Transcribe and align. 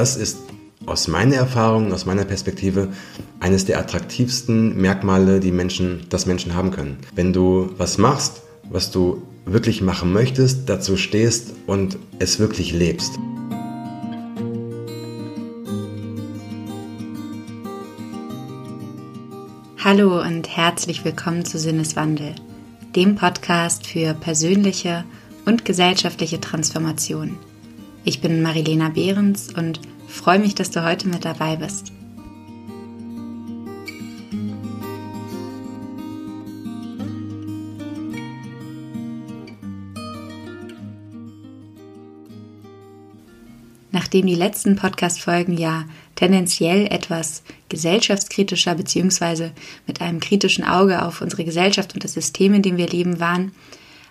das 0.00 0.16
ist 0.16 0.38
aus 0.86 1.08
meiner 1.08 1.36
Erfahrung, 1.36 1.92
aus 1.92 2.06
meiner 2.06 2.24
Perspektive 2.24 2.88
eines 3.38 3.66
der 3.66 3.78
attraktivsten 3.78 4.74
Merkmale, 4.80 5.40
die 5.40 5.52
Menschen, 5.52 6.06
das 6.08 6.24
Menschen 6.24 6.54
haben 6.54 6.70
können. 6.70 6.96
Wenn 7.14 7.34
du 7.34 7.68
was 7.76 7.98
machst, 7.98 8.40
was 8.70 8.90
du 8.90 9.20
wirklich 9.44 9.82
machen 9.82 10.10
möchtest, 10.10 10.70
dazu 10.70 10.96
stehst 10.96 11.52
und 11.66 11.98
es 12.18 12.38
wirklich 12.38 12.72
lebst. 12.72 13.12
Hallo 19.84 20.22
und 20.22 20.48
herzlich 20.48 21.04
willkommen 21.04 21.44
zu 21.44 21.58
Sinneswandel, 21.58 22.36
dem 22.96 23.16
Podcast 23.16 23.86
für 23.86 24.14
persönliche 24.14 25.04
und 25.44 25.66
gesellschaftliche 25.66 26.40
Transformation. 26.40 27.36
Ich 28.02 28.22
bin 28.22 28.40
Marilena 28.40 28.88
Behrens 28.88 29.52
und 29.52 29.80
freue 30.10 30.38
mich, 30.38 30.54
dass 30.54 30.70
du 30.70 30.84
heute 30.84 31.08
mit 31.08 31.24
dabei 31.24 31.56
bist. 31.56 31.92
Nachdem 43.92 44.26
die 44.26 44.34
letzten 44.34 44.76
Podcast-Folgen 44.76 45.56
ja 45.56 45.84
tendenziell 46.16 46.86
etwas 46.86 47.42
gesellschaftskritischer 47.68 48.74
bzw. 48.74 49.50
mit 49.86 50.00
einem 50.00 50.20
kritischen 50.20 50.64
Auge 50.64 51.04
auf 51.04 51.20
unsere 51.20 51.44
Gesellschaft 51.44 51.94
und 51.94 52.04
das 52.04 52.14
System, 52.14 52.54
in 52.54 52.62
dem 52.62 52.76
wir 52.76 52.88
leben, 52.88 53.20
waren, 53.20 53.52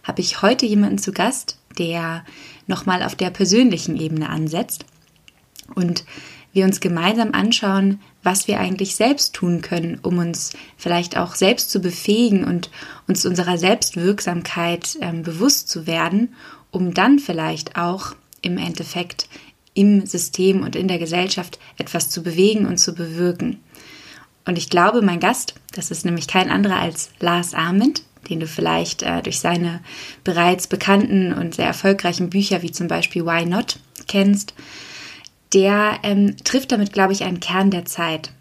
habe 0.04 0.22
ich 0.22 0.42
heute 0.42 0.66
jemanden 0.66 0.98
zu 0.98 1.12
Gast, 1.12 1.58
der 1.78 2.24
nochmal 2.68 3.04
auf 3.04 3.16
der 3.16 3.30
persönlichen 3.30 3.96
Ebene 4.00 4.30
ansetzt 4.30 4.86
und 5.76 6.04
wir 6.52 6.66
uns 6.66 6.80
gemeinsam 6.80 7.34
anschauen, 7.34 8.00
was 8.24 8.48
wir 8.48 8.60
eigentlich 8.60 8.96
selbst 8.96 9.34
tun 9.34 9.62
können, 9.62 10.00
um 10.02 10.18
uns 10.18 10.54
vielleicht 10.78 11.18
auch 11.18 11.36
selbst 11.36 11.70
zu 11.70 11.80
befähigen 11.80 12.44
und 12.44 12.70
uns 13.08 13.26
unserer 13.26 13.58
Selbstwirksamkeit 13.58 14.98
ähm, 15.02 15.24
bewusst 15.24 15.70
zu 15.70 15.86
werden, 15.86 16.34
um 16.72 16.94
dann 16.94 17.20
vielleicht 17.20 17.78
auch 17.78 18.16
im 18.42 18.58
Endeffekt 18.58 19.30
im 19.74 20.06
System 20.06 20.64
und 20.64 20.76
in 20.76 20.88
der 20.88 21.00
Gesellschaft 21.00 21.60
etwas 21.78 22.10
zu 22.10 22.24
bewegen 22.24 22.66
und 22.66 22.78
zu 22.78 22.94
bewirken. 22.94 23.60
Und 24.46 24.58
ich 24.58 24.70
glaube, 24.70 25.02
mein 25.02 25.20
Gast, 25.20 25.54
das 25.74 25.92
ist 25.92 26.06
nämlich 26.06 26.28
kein 26.28 26.50
anderer 26.50 26.80
als 26.80 27.12
Lars 27.20 27.54
Arment, 27.54 28.04
den 28.30 28.40
du 28.40 28.48
vielleicht 28.48 29.04
äh, 29.04 29.22
durch 29.22 29.40
seine 29.40 29.82
bereits 30.24 30.68
bekannten 30.68 31.34
und 31.34 31.56
sehr 31.56 31.68
erfolgreichen 31.68 32.30
Bücher 32.30 32.62
wie 32.62 32.72
zum 32.72 32.88
Beispiel 32.88 33.26
Why 33.26 33.46
Not 33.46 33.80
kennst, 34.08 34.54
der 35.54 36.00
ähm, 36.04 36.36
trifft 36.44 36.72
damit, 36.72 36.94
glaube 36.94 37.14
ich, 37.14 37.24
einen 37.24 37.40
Kern 37.40 37.72
der 37.72 37.86
Zeit. 37.86 38.32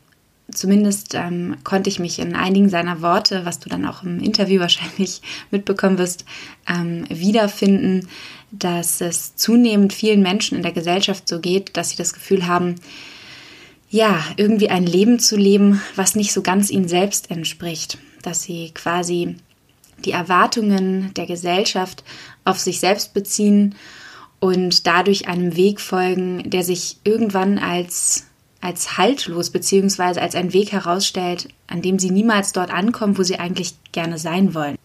Zumindest 0.52 1.14
ähm, 1.14 1.56
konnte 1.62 1.90
ich 1.90 1.98
mich 1.98 2.18
in 2.18 2.34
einigen 2.34 2.70
seiner 2.70 3.02
Worte, 3.02 3.44
was 3.44 3.58
du 3.60 3.68
dann 3.68 3.84
auch 3.84 4.02
im 4.02 4.20
Interview 4.20 4.60
wahrscheinlich 4.60 5.20
mitbekommen 5.50 5.98
wirst, 5.98 6.24
ähm, 6.68 7.04
wiederfinden, 7.08 8.08
dass 8.50 9.00
es 9.00 9.36
zunehmend 9.36 9.92
vielen 9.92 10.22
Menschen 10.22 10.56
in 10.56 10.62
der 10.62 10.72
Gesellschaft 10.72 11.28
so 11.28 11.40
geht, 11.40 11.76
dass 11.76 11.90
sie 11.90 11.96
das 11.96 12.14
Gefühl 12.14 12.46
haben, 12.46 12.76
ja, 13.90 14.22
irgendwie 14.36 14.68
ein 14.68 14.84
Leben 14.84 15.18
zu 15.18 15.36
leben, 15.36 15.80
was 15.96 16.14
nicht 16.14 16.32
so 16.32 16.42
ganz 16.42 16.70
ihnen 16.70 16.88
selbst 16.88 17.30
entspricht. 17.30 17.98
Dass 18.22 18.42
sie 18.42 18.70
quasi 18.74 19.36
die 20.04 20.12
Erwartungen 20.12 21.12
der 21.14 21.26
Gesellschaft 21.26 22.04
auf 22.44 22.58
sich 22.58 22.80
selbst 22.80 23.14
beziehen 23.14 23.74
und 24.40 24.86
dadurch 24.86 25.28
einem 25.28 25.56
Weg 25.56 25.80
folgen, 25.80 26.48
der 26.50 26.62
sich 26.62 26.98
irgendwann 27.04 27.58
als, 27.58 28.26
als 28.60 28.96
haltlos 28.96 29.50
beziehungsweise 29.50 30.22
als 30.22 30.34
ein 30.34 30.52
Weg 30.52 30.72
herausstellt, 30.72 31.48
an 31.66 31.82
dem 31.82 31.98
sie 31.98 32.10
niemals 32.10 32.52
dort 32.52 32.72
ankommen, 32.72 33.18
wo 33.18 33.22
sie 33.22 33.38
eigentlich 33.38 33.74
gerne 33.92 34.18
sein 34.18 34.54
wollen. 34.54 34.76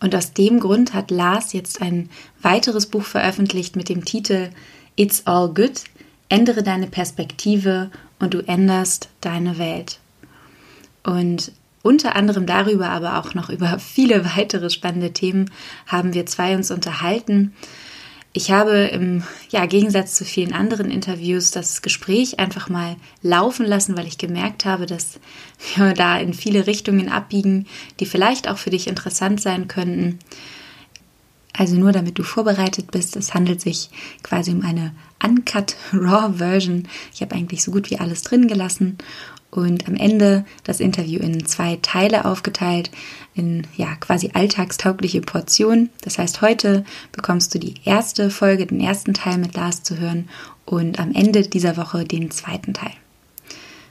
Und 0.00 0.14
aus 0.14 0.32
dem 0.32 0.60
Grund 0.60 0.94
hat 0.94 1.10
Lars 1.10 1.52
jetzt 1.52 1.82
ein 1.82 2.08
weiteres 2.40 2.86
Buch 2.86 3.02
veröffentlicht 3.02 3.74
mit 3.74 3.88
dem 3.88 4.04
Titel 4.04 4.50
It's 4.94 5.26
All 5.26 5.48
Good. 5.48 5.82
Ändere 6.28 6.62
deine 6.62 6.86
Perspektive 6.86 7.90
und 8.20 8.34
du 8.34 8.40
änderst 8.40 9.08
deine 9.20 9.58
Welt. 9.58 9.98
Und 11.02 11.52
unter 11.82 12.16
anderem 12.16 12.46
darüber, 12.46 12.90
aber 12.90 13.18
auch 13.18 13.34
noch 13.34 13.48
über 13.50 13.78
viele 13.78 14.24
weitere 14.36 14.70
spannende 14.70 15.12
Themen 15.12 15.50
haben 15.86 16.14
wir 16.14 16.26
zwei 16.26 16.54
uns 16.54 16.70
unterhalten. 16.70 17.54
Ich 18.32 18.50
habe 18.50 18.88
im 18.92 19.22
ja, 19.50 19.66
Gegensatz 19.66 20.14
zu 20.14 20.24
vielen 20.24 20.52
anderen 20.52 20.90
Interviews 20.90 21.50
das 21.50 21.82
Gespräch 21.82 22.38
einfach 22.38 22.68
mal 22.68 22.96
laufen 23.22 23.64
lassen, 23.64 23.96
weil 23.96 24.06
ich 24.06 24.18
gemerkt 24.18 24.64
habe, 24.64 24.86
dass 24.86 25.18
wir 25.74 25.94
da 25.94 26.18
in 26.18 26.34
viele 26.34 26.66
Richtungen 26.66 27.08
abbiegen, 27.08 27.66
die 28.00 28.06
vielleicht 28.06 28.48
auch 28.48 28.58
für 28.58 28.70
dich 28.70 28.86
interessant 28.86 29.40
sein 29.40 29.66
könnten. 29.66 30.18
Also 31.54 31.76
nur 31.76 31.90
damit 31.90 32.18
du 32.18 32.22
vorbereitet 32.22 32.90
bist, 32.92 33.16
es 33.16 33.34
handelt 33.34 33.60
sich 33.60 33.90
quasi 34.22 34.52
um 34.52 34.62
eine 34.62 34.92
Uncut 35.24 35.74
Raw 35.92 36.34
Version. 36.36 36.86
Ich 37.12 37.22
habe 37.22 37.34
eigentlich 37.34 37.64
so 37.64 37.72
gut 37.72 37.90
wie 37.90 37.98
alles 37.98 38.22
drin 38.22 38.46
gelassen 38.46 38.98
und 39.50 39.88
am 39.88 39.94
Ende 39.94 40.44
das 40.64 40.80
Interview 40.80 41.20
in 41.20 41.46
zwei 41.46 41.78
Teile 41.80 42.24
aufgeteilt, 42.24 42.90
in 43.34 43.66
ja 43.76 43.94
quasi 43.96 44.30
alltagstaugliche 44.34 45.20
Portionen. 45.20 45.90
Das 46.02 46.18
heißt, 46.18 46.42
heute 46.42 46.84
bekommst 47.12 47.54
du 47.54 47.58
die 47.58 47.74
erste 47.84 48.30
Folge, 48.30 48.66
den 48.66 48.80
ersten 48.80 49.14
Teil 49.14 49.38
mit 49.38 49.54
Lars 49.54 49.82
zu 49.82 49.98
hören 49.98 50.28
und 50.64 50.98
am 50.98 51.12
Ende 51.14 51.42
dieser 51.42 51.76
Woche 51.76 52.04
den 52.04 52.30
zweiten 52.30 52.74
Teil. 52.74 52.92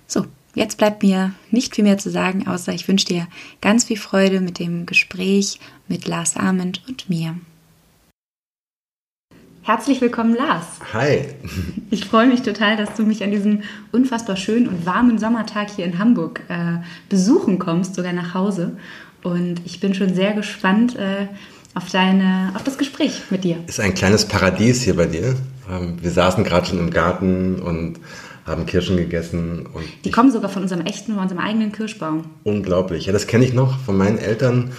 So, 0.05 0.25
jetzt 0.53 0.77
bleibt 0.77 1.01
mir 1.03 1.33
nicht 1.49 1.75
viel 1.75 1.83
mehr 1.83 1.97
zu 1.97 2.11
sagen, 2.11 2.47
außer 2.47 2.73
ich 2.73 2.87
wünsche 2.87 3.07
dir 3.07 3.27
ganz 3.61 3.85
viel 3.85 3.97
Freude 3.97 4.41
mit 4.41 4.59
dem 4.59 4.85
Gespräch 4.85 5.59
mit 5.87 6.07
Lars 6.07 6.37
Arment 6.37 6.83
und 6.87 7.09
mir. 7.09 7.35
Herzlich 9.67 9.99
willkommen, 9.99 10.33
Lars. 10.33 10.65
Hi. 10.93 11.25
Ich 11.91 12.05
freue 12.05 12.25
mich 12.25 12.41
total, 12.41 12.77
dass 12.77 12.93
du 12.95 13.03
mich 13.03 13.21
an 13.21 13.31
diesem 13.31 13.63
unfassbar 13.91 14.37
schönen 14.37 14.69
und 14.69 14.85
warmen 14.85 15.19
Sommertag 15.19 15.69
hier 15.69 15.83
in 15.83 15.99
Hamburg 15.99 16.39
äh, 16.47 16.77
besuchen 17.09 17.59
kommst, 17.59 17.95
sogar 17.95 18.13
nach 18.13 18.33
Hause. 18.33 18.77
Und 19.23 19.55
ich 19.65 19.81
bin 19.81 19.93
schon 19.93 20.15
sehr 20.15 20.31
gespannt 20.31 20.95
äh, 20.95 21.27
auf, 21.75 21.89
deine, 21.89 22.53
auf 22.55 22.63
das 22.63 22.77
Gespräch 22.77 23.23
mit 23.29 23.43
dir. 23.43 23.57
Ist 23.67 23.81
ein 23.81 23.93
kleines 23.93 24.23
Paradies 24.23 24.83
hier 24.83 24.95
bei 24.95 25.05
dir. 25.05 25.35
Ähm, 25.69 25.97
wir 26.01 26.11
saßen 26.11 26.45
gerade 26.45 26.65
schon 26.65 26.79
im 26.79 26.89
Garten 26.89 27.59
und 27.59 27.99
haben 28.45 28.65
Kirschen 28.67 28.95
gegessen. 28.95 29.67
Die 30.05 30.11
kommen 30.11 30.31
sogar 30.31 30.49
von 30.49 30.61
unserem 30.61 30.85
echten, 30.85 31.15
von 31.15 31.23
unserem 31.23 31.41
eigenen 31.41 31.73
Kirschbaum. 31.73 32.23
Unglaublich. 32.45 33.07
Ja, 33.07 33.11
das 33.11 33.27
kenne 33.27 33.43
ich 33.43 33.53
noch 33.53 33.77
von 33.79 33.97
meinen 33.97 34.17
Eltern. 34.17 34.71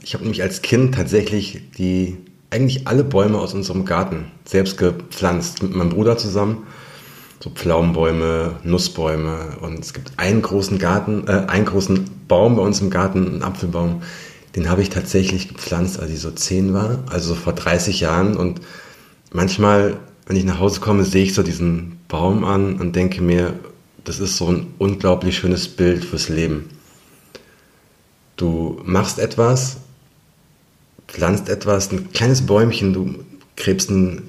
Ich 0.00 0.14
habe 0.14 0.22
nämlich 0.22 0.42
als 0.42 0.62
Kind 0.62 0.94
tatsächlich 0.94 1.72
die 1.76 2.18
eigentlich 2.50 2.88
alle 2.88 3.04
Bäume 3.04 3.38
aus 3.38 3.54
unserem 3.54 3.84
Garten 3.84 4.30
selbst 4.44 4.78
gepflanzt, 4.78 5.62
mit 5.62 5.74
meinem 5.74 5.90
Bruder 5.90 6.16
zusammen. 6.16 6.66
So 7.40 7.50
Pflaumenbäume, 7.50 8.56
Nussbäume. 8.64 9.58
Und 9.60 9.78
es 9.78 9.92
gibt 9.92 10.12
einen 10.16 10.42
großen 10.42 10.78
Garten, 10.78 11.28
äh, 11.28 11.44
einen 11.46 11.66
großen 11.66 12.08
Baum 12.26 12.56
bei 12.56 12.62
uns 12.62 12.80
im 12.80 12.90
Garten, 12.90 13.26
einen 13.26 13.42
Apfelbaum, 13.42 14.02
den 14.56 14.68
habe 14.68 14.82
ich 14.82 14.90
tatsächlich 14.90 15.48
gepflanzt, 15.48 16.00
als 16.00 16.10
ich 16.10 16.20
so 16.20 16.30
zehn 16.30 16.74
war, 16.74 17.04
also 17.10 17.30
so 17.30 17.34
vor 17.34 17.52
30 17.52 18.00
Jahren. 18.00 18.36
Und 18.36 18.60
manchmal, 19.32 19.98
wenn 20.26 20.36
ich 20.36 20.44
nach 20.44 20.58
Hause 20.58 20.80
komme, 20.80 21.04
sehe 21.04 21.22
ich 21.22 21.34
so 21.34 21.42
diesen 21.42 22.00
Baum 22.08 22.44
an 22.44 22.76
und 22.76 22.96
denke 22.96 23.22
mir, 23.22 23.52
das 24.04 24.20
ist 24.20 24.36
so 24.36 24.50
ein 24.50 24.66
unglaublich 24.78 25.36
schönes 25.38 25.68
Bild 25.68 26.04
fürs 26.04 26.28
Leben. 26.28 26.70
Du 28.36 28.80
machst 28.84 29.18
etwas 29.18 29.76
pflanzt 31.08 31.48
etwas, 31.48 31.90
ein 31.90 32.12
kleines 32.12 32.46
Bäumchen, 32.46 32.92
du 32.92 33.14
gräbst 33.56 33.90
ein, 33.90 34.22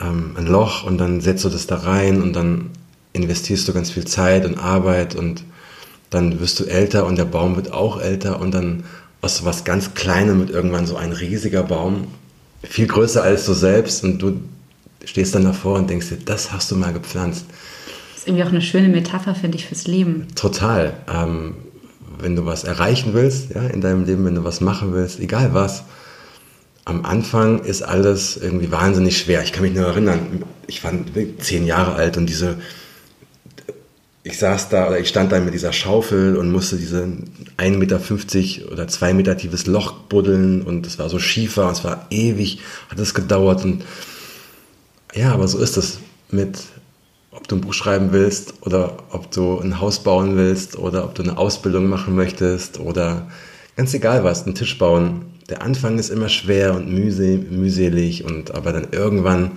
ähm, 0.00 0.34
ein 0.36 0.46
Loch 0.46 0.84
und 0.84 0.98
dann 0.98 1.20
setzt 1.20 1.44
du 1.44 1.48
das 1.48 1.66
da 1.66 1.76
rein 1.76 2.20
und 2.20 2.34
dann 2.34 2.70
investierst 3.12 3.66
du 3.66 3.72
ganz 3.72 3.90
viel 3.90 4.04
Zeit 4.04 4.44
und 4.44 4.58
Arbeit 4.58 5.14
und 5.14 5.44
dann 6.10 6.40
wirst 6.40 6.60
du 6.60 6.64
älter 6.64 7.06
und 7.06 7.16
der 7.16 7.24
Baum 7.24 7.56
wird 7.56 7.72
auch 7.72 8.00
älter 8.00 8.40
und 8.40 8.52
dann 8.52 8.84
aus 9.22 9.44
was 9.44 9.64
ganz 9.64 9.94
Kleinem 9.94 10.40
wird 10.40 10.50
irgendwann 10.50 10.86
so 10.86 10.96
ein 10.96 11.12
riesiger 11.12 11.62
Baum, 11.62 12.08
viel 12.62 12.86
größer 12.86 13.22
als 13.22 13.46
du 13.46 13.54
selbst 13.54 14.04
und 14.04 14.18
du 14.18 14.40
stehst 15.04 15.34
dann 15.34 15.44
davor 15.44 15.78
und 15.78 15.88
denkst 15.88 16.08
dir, 16.08 16.18
das 16.24 16.52
hast 16.52 16.70
du 16.70 16.76
mal 16.76 16.92
gepflanzt. 16.92 17.46
Das 18.12 18.22
ist 18.22 18.28
irgendwie 18.28 18.44
auch 18.44 18.48
eine 18.48 18.62
schöne 18.62 18.88
Metapher, 18.88 19.34
finde 19.34 19.56
ich, 19.56 19.66
fürs 19.66 19.86
Leben. 19.86 20.26
Total. 20.34 20.92
Ähm, 21.12 21.54
wenn 22.18 22.36
du 22.36 22.44
was 22.44 22.64
erreichen 22.64 23.14
willst, 23.14 23.54
ja, 23.54 23.62
in 23.62 23.80
deinem 23.80 24.04
Leben, 24.04 24.24
wenn 24.26 24.34
du 24.34 24.44
was 24.44 24.60
machen 24.60 24.92
willst, 24.92 25.20
egal 25.20 25.54
was, 25.54 25.84
am 26.90 27.04
Anfang 27.04 27.60
ist 27.62 27.82
alles 27.82 28.36
irgendwie 28.36 28.70
wahnsinnig 28.70 29.16
schwer. 29.16 29.42
Ich 29.42 29.52
kann 29.52 29.62
mich 29.62 29.74
nur 29.74 29.86
erinnern, 29.86 30.44
ich 30.66 30.82
war 30.84 30.92
zehn 31.38 31.64
Jahre 31.64 31.94
alt 31.94 32.16
und 32.16 32.26
diese, 32.26 32.56
ich 34.24 34.38
saß 34.38 34.68
da 34.68 34.88
oder 34.88 34.98
ich 34.98 35.08
stand 35.08 35.32
da 35.32 35.40
mit 35.40 35.54
dieser 35.54 35.72
Schaufel 35.72 36.36
und 36.36 36.50
musste 36.50 36.76
diese 36.76 37.08
1,50 37.58 37.70
Meter 37.78 38.72
oder 38.72 38.88
2 38.88 39.14
Meter 39.14 39.36
tiefes 39.36 39.66
Loch 39.66 39.92
buddeln 39.92 40.62
und 40.62 40.86
es 40.86 40.98
war 40.98 41.08
so 41.08 41.18
schiefer 41.18 41.66
und 41.66 41.72
es 41.72 41.84
war 41.84 42.06
ewig, 42.10 42.60
hat 42.88 42.98
es 42.98 43.14
gedauert 43.14 43.64
und 43.64 43.84
ja, 45.14 45.32
aber 45.32 45.48
so 45.48 45.58
ist 45.58 45.76
es 45.76 46.00
mit 46.30 46.58
ob 47.32 47.46
du 47.46 47.56
ein 47.56 47.60
Buch 47.60 47.74
schreiben 47.74 48.12
willst 48.12 48.54
oder 48.62 48.98
ob 49.10 49.30
du 49.30 49.60
ein 49.60 49.80
Haus 49.80 50.02
bauen 50.02 50.36
willst 50.36 50.76
oder 50.76 51.04
ob 51.04 51.14
du 51.14 51.22
eine 51.22 51.38
Ausbildung 51.38 51.88
machen 51.88 52.16
möchtest 52.16 52.80
oder 52.80 53.28
ganz 53.76 53.94
egal 53.94 54.24
was, 54.24 54.44
einen 54.44 54.54
Tisch 54.56 54.76
bauen. 54.78 55.26
Der 55.50 55.62
Anfang 55.62 55.98
ist 55.98 56.10
immer 56.10 56.28
schwer 56.28 56.74
und 56.74 56.88
mühselig 56.88 58.24
und 58.24 58.54
aber 58.54 58.72
dann 58.72 58.88
irgendwann 58.92 59.52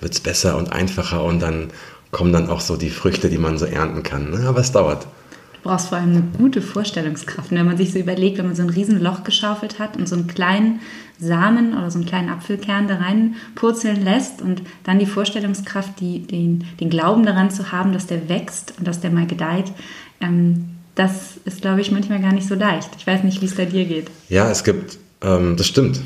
wird 0.00 0.12
es 0.12 0.20
besser 0.20 0.56
und 0.56 0.72
einfacher 0.72 1.24
und 1.24 1.40
dann 1.40 1.68
kommen 2.10 2.32
dann 2.32 2.48
auch 2.48 2.60
so 2.60 2.76
die 2.76 2.90
Früchte, 2.90 3.28
die 3.30 3.38
man 3.38 3.58
so 3.58 3.64
ernten 3.64 4.02
kann. 4.02 4.30
Ne? 4.30 4.46
Aber 4.46 4.60
es 4.60 4.72
dauert. 4.72 5.06
Du 5.54 5.70
brauchst 5.70 5.88
vor 5.88 5.98
allem 5.98 6.10
eine 6.10 6.22
gute 6.36 6.62
Vorstellungskraft. 6.62 7.50
wenn 7.50 7.66
man 7.66 7.76
sich 7.76 7.92
so 7.92 7.98
überlegt, 7.98 8.38
wenn 8.38 8.46
man 8.46 8.54
so 8.54 8.62
ein 8.62 8.70
riesen 8.70 9.02
Loch 9.02 9.24
geschaufelt 9.24 9.78
hat 9.78 9.96
und 9.96 10.08
so 10.08 10.14
einen 10.14 10.26
kleinen 10.26 10.80
Samen 11.18 11.76
oder 11.76 11.90
so 11.90 11.98
einen 11.98 12.06
kleinen 12.06 12.28
Apfelkern 12.28 12.86
da 12.86 12.96
rein 12.96 13.34
purzeln 13.54 14.04
lässt 14.04 14.40
und 14.40 14.62
dann 14.84 14.98
die 14.98 15.06
Vorstellungskraft, 15.06 15.98
die, 15.98 16.20
den, 16.20 16.64
den 16.78 16.90
Glauben 16.90 17.24
daran 17.24 17.50
zu 17.50 17.72
haben, 17.72 17.92
dass 17.92 18.06
der 18.06 18.28
wächst 18.28 18.74
und 18.78 18.86
dass 18.86 19.00
der 19.00 19.10
mal 19.10 19.26
gedeiht, 19.26 19.72
ähm, 20.20 20.76
das 20.94 21.36
ist, 21.44 21.60
glaube 21.60 21.80
ich, 21.80 21.92
manchmal 21.92 22.20
gar 22.20 22.32
nicht 22.32 22.48
so 22.48 22.54
leicht. 22.54 22.90
Ich 22.98 23.06
weiß 23.06 23.22
nicht, 23.22 23.40
wie 23.40 23.46
es 23.46 23.54
bei 23.54 23.66
dir 23.66 23.84
geht. 23.84 24.10
Ja, 24.28 24.50
es 24.50 24.64
gibt, 24.64 24.98
ähm, 25.22 25.56
das 25.56 25.66
stimmt. 25.66 26.00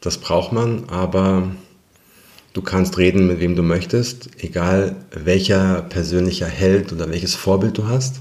Das 0.00 0.18
braucht 0.18 0.52
man, 0.52 0.88
aber 0.88 1.50
Du 2.58 2.64
kannst 2.64 2.98
reden, 2.98 3.28
mit 3.28 3.38
wem 3.38 3.54
du 3.54 3.62
möchtest, 3.62 4.30
egal 4.42 4.96
welcher 5.12 5.82
persönlicher 5.82 6.48
Held 6.48 6.92
oder 6.92 7.08
welches 7.08 7.36
Vorbild 7.36 7.78
du 7.78 7.86
hast. 7.86 8.16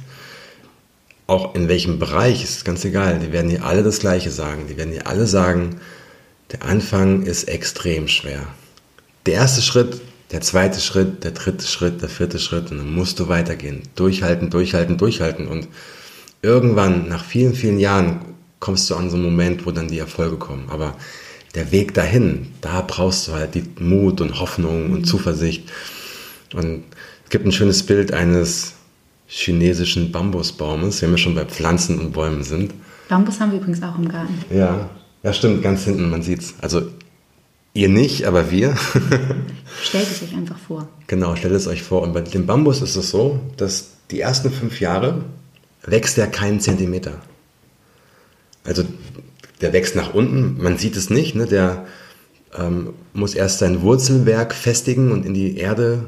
Auch 1.26 1.56
in 1.56 1.68
welchem 1.70 1.98
Bereich 1.98 2.44
ist 2.44 2.64
ganz 2.64 2.86
egal. 2.86 3.18
Die 3.18 3.32
werden 3.32 3.50
dir 3.50 3.66
alle 3.66 3.82
das 3.82 4.00
Gleiche 4.00 4.30
sagen. 4.30 4.68
Die 4.70 4.78
werden 4.78 4.92
dir 4.92 5.08
alle 5.08 5.26
sagen, 5.26 5.80
der 6.52 6.64
Anfang 6.64 7.24
ist 7.24 7.46
extrem 7.46 8.08
schwer. 8.08 8.46
Der 9.26 9.34
erste 9.34 9.64
Schritt, 9.64 10.02
der 10.32 10.42
zweite 10.42 10.82
Schritt, 10.82 11.24
der 11.24 11.32
dritte 11.32 11.66
Schritt, 11.66 12.04
der 12.04 12.10
vierte 12.10 12.38
Schritt 12.38 12.70
und 12.70 12.78
dann 12.78 12.94
musst 12.94 13.20
du 13.20 13.30
weitergehen. 13.30 13.82
Durchhalten, 13.96 14.52
durchhalten, 14.52 15.00
durchhalten 15.00 15.48
und 15.48 15.68
irgendwann, 16.44 17.10
nach 17.10 17.26
vielen, 17.26 17.56
vielen 17.56 17.80
Jahren, 17.80 18.20
kommst 18.60 18.90
du 18.90 18.96
an 18.96 19.10
so 19.10 19.16
einen 19.16 19.26
Moment, 19.26 19.66
wo 19.66 19.72
dann 19.72 19.88
die 19.88 20.00
Erfolge 20.00 20.38
kommen. 20.38 20.70
Aber 20.70 20.96
der 21.56 21.72
Weg 21.72 21.94
dahin, 21.94 22.48
da 22.62 22.82
brauchst 22.82 23.28
du 23.28 23.34
halt 23.34 23.56
die 23.56 23.64
Mut 23.80 24.22
und 24.22 24.40
Hoffnung 24.40 24.92
und 24.92 25.00
mhm. 25.00 25.06
Zuversicht. 25.06 25.70
Und 26.54 26.84
es 27.24 27.30
gibt 27.30 27.46
ein 27.46 27.52
schönes 27.52 27.84
Bild 27.84 28.14
eines 28.14 28.74
chinesischen 29.28 30.12
Bambusbaumes, 30.12 31.02
wenn 31.02 31.12
wir 31.12 31.18
schon 31.18 31.36
bei 31.36 31.46
Pflanzen 31.46 32.00
und 32.00 32.14
Bäumen 32.14 32.44
sind. 32.44 32.74
Bambus 33.10 33.40
haben 33.40 33.52
wir 33.52 33.60
übrigens 33.60 33.84
auch 33.84 33.98
im 33.98 34.08
Garten. 34.08 34.34
Ja, 34.50 34.90
ja 35.24 35.34
stimmt, 35.34 35.62
ganz 35.62 35.84
hinten, 35.84 36.10
man 36.10 36.22
sieht 36.22 36.40
es. 36.40 36.56
Also 36.62 36.84
ihr 37.74 37.90
nicht, 37.90 38.26
aber 38.26 38.52
wir. 38.52 38.76
stellt 39.84 40.08
es 40.10 40.24
euch 40.24 40.34
einfach 40.34 40.58
vor. 40.58 40.88
Genau, 41.08 41.36
stellt 41.36 41.54
es 41.54 41.68
euch 41.68 41.84
vor. 41.84 42.02
Und 42.02 42.14
bei 42.14 42.22
dem 42.22 42.46
Bambus 42.46 42.82
ist 42.82 42.96
es 42.96 43.10
so, 43.10 43.40
dass 43.58 43.92
die 44.12 44.22
ersten 44.22 44.52
fünf 44.52 44.80
Jahre 44.80 45.26
wächst 45.86 46.18
er 46.18 46.28
keinen 46.28 46.60
Zentimeter. 46.60 47.22
Also 48.68 48.84
der 49.62 49.74
wächst 49.74 49.96
nach 49.96 50.14
unten, 50.14 50.62
man 50.62 50.78
sieht 50.78 50.96
es 50.96 51.10
nicht, 51.10 51.34
ne? 51.34 51.48
der 51.48 51.88
ähm, 52.56 52.94
muss 53.14 53.34
erst 53.34 53.60
sein 53.60 53.82
Wurzelwerk 53.82 54.54
festigen 54.54 55.12
und 55.12 55.26
in 55.26 55.34
die 55.34 55.58
Erde 55.58 56.08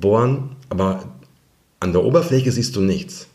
bohren, 0.00 0.56
aber 0.68 1.04
an 1.80 1.92
der 1.92 2.04
Oberfläche 2.04 2.52
siehst 2.52 2.76
du 2.76 2.80
nichts. 2.80 3.26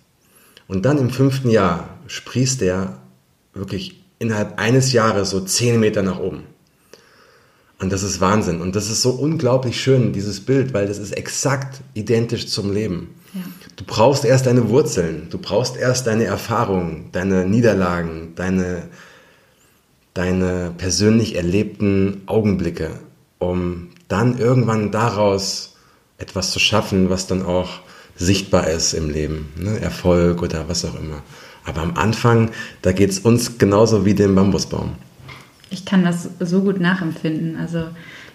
Und 0.67 0.85
dann 0.85 0.97
im 0.97 1.09
fünften 1.09 1.49
Jahr 1.49 1.97
sprießt 2.07 2.61
der 2.61 2.99
wirklich 3.53 4.03
innerhalb 4.19 4.59
eines 4.59 4.93
Jahres 4.93 5.31
so 5.31 5.41
zehn 5.41 5.79
Meter 5.79 6.03
nach 6.03 6.19
oben. 6.19 6.43
Und 7.79 7.91
das 7.91 8.03
ist 8.03 8.21
Wahnsinn. 8.21 8.61
Und 8.61 8.75
das 8.75 8.89
ist 8.89 9.01
so 9.01 9.11
unglaublich 9.11 9.79
schön, 9.81 10.13
dieses 10.13 10.41
Bild, 10.41 10.73
weil 10.73 10.87
das 10.87 10.97
ist 10.97 11.11
exakt 11.11 11.81
identisch 11.93 12.47
zum 12.47 12.71
Leben. 12.71 13.15
Du 13.77 13.85
brauchst 13.85 14.25
erst 14.25 14.45
deine 14.47 14.69
Wurzeln, 14.69 15.27
du 15.29 15.38
brauchst 15.38 15.77
erst 15.77 16.07
deine 16.07 16.25
Erfahrungen, 16.25 17.09
deine 17.13 17.45
Niederlagen, 17.45 18.33
deine 18.35 18.89
deine 20.18 20.74
persönlich 20.75 21.35
erlebten 21.35 22.24
Augenblicke, 22.25 22.89
um 23.38 23.89
dann 24.07 24.39
irgendwann 24.39 24.91
daraus 24.91 25.75
etwas 26.18 26.51
zu 26.51 26.59
schaffen, 26.59 27.12
was 27.12 27.27
dann 27.27 27.44
auch 27.44 27.81
sichtbar 28.15 28.68
ist 28.68 28.94
im 28.94 29.12
Leben, 29.12 29.53
ne? 29.56 29.80
Erfolg 29.80 30.41
oder 30.41 30.68
was 30.68 30.83
auch 30.85 31.00
immer. 31.00 31.21
Aber 31.65 31.81
am 31.81 31.95
Anfang, 31.95 32.50
da 32.81 32.94
geht 32.94 33.12
es 33.12 33.19
uns 33.19 33.59
genauso 33.59 34.06
wie 34.06 34.15
dem 34.15 34.33
Bambusbaum. 34.33 34.95
Ich 35.69 35.85
kann 35.85 36.03
das 36.03 36.30
so 36.39 36.62
gut 36.62 36.80
nachempfinden. 36.80 37.57
Also 37.57 37.83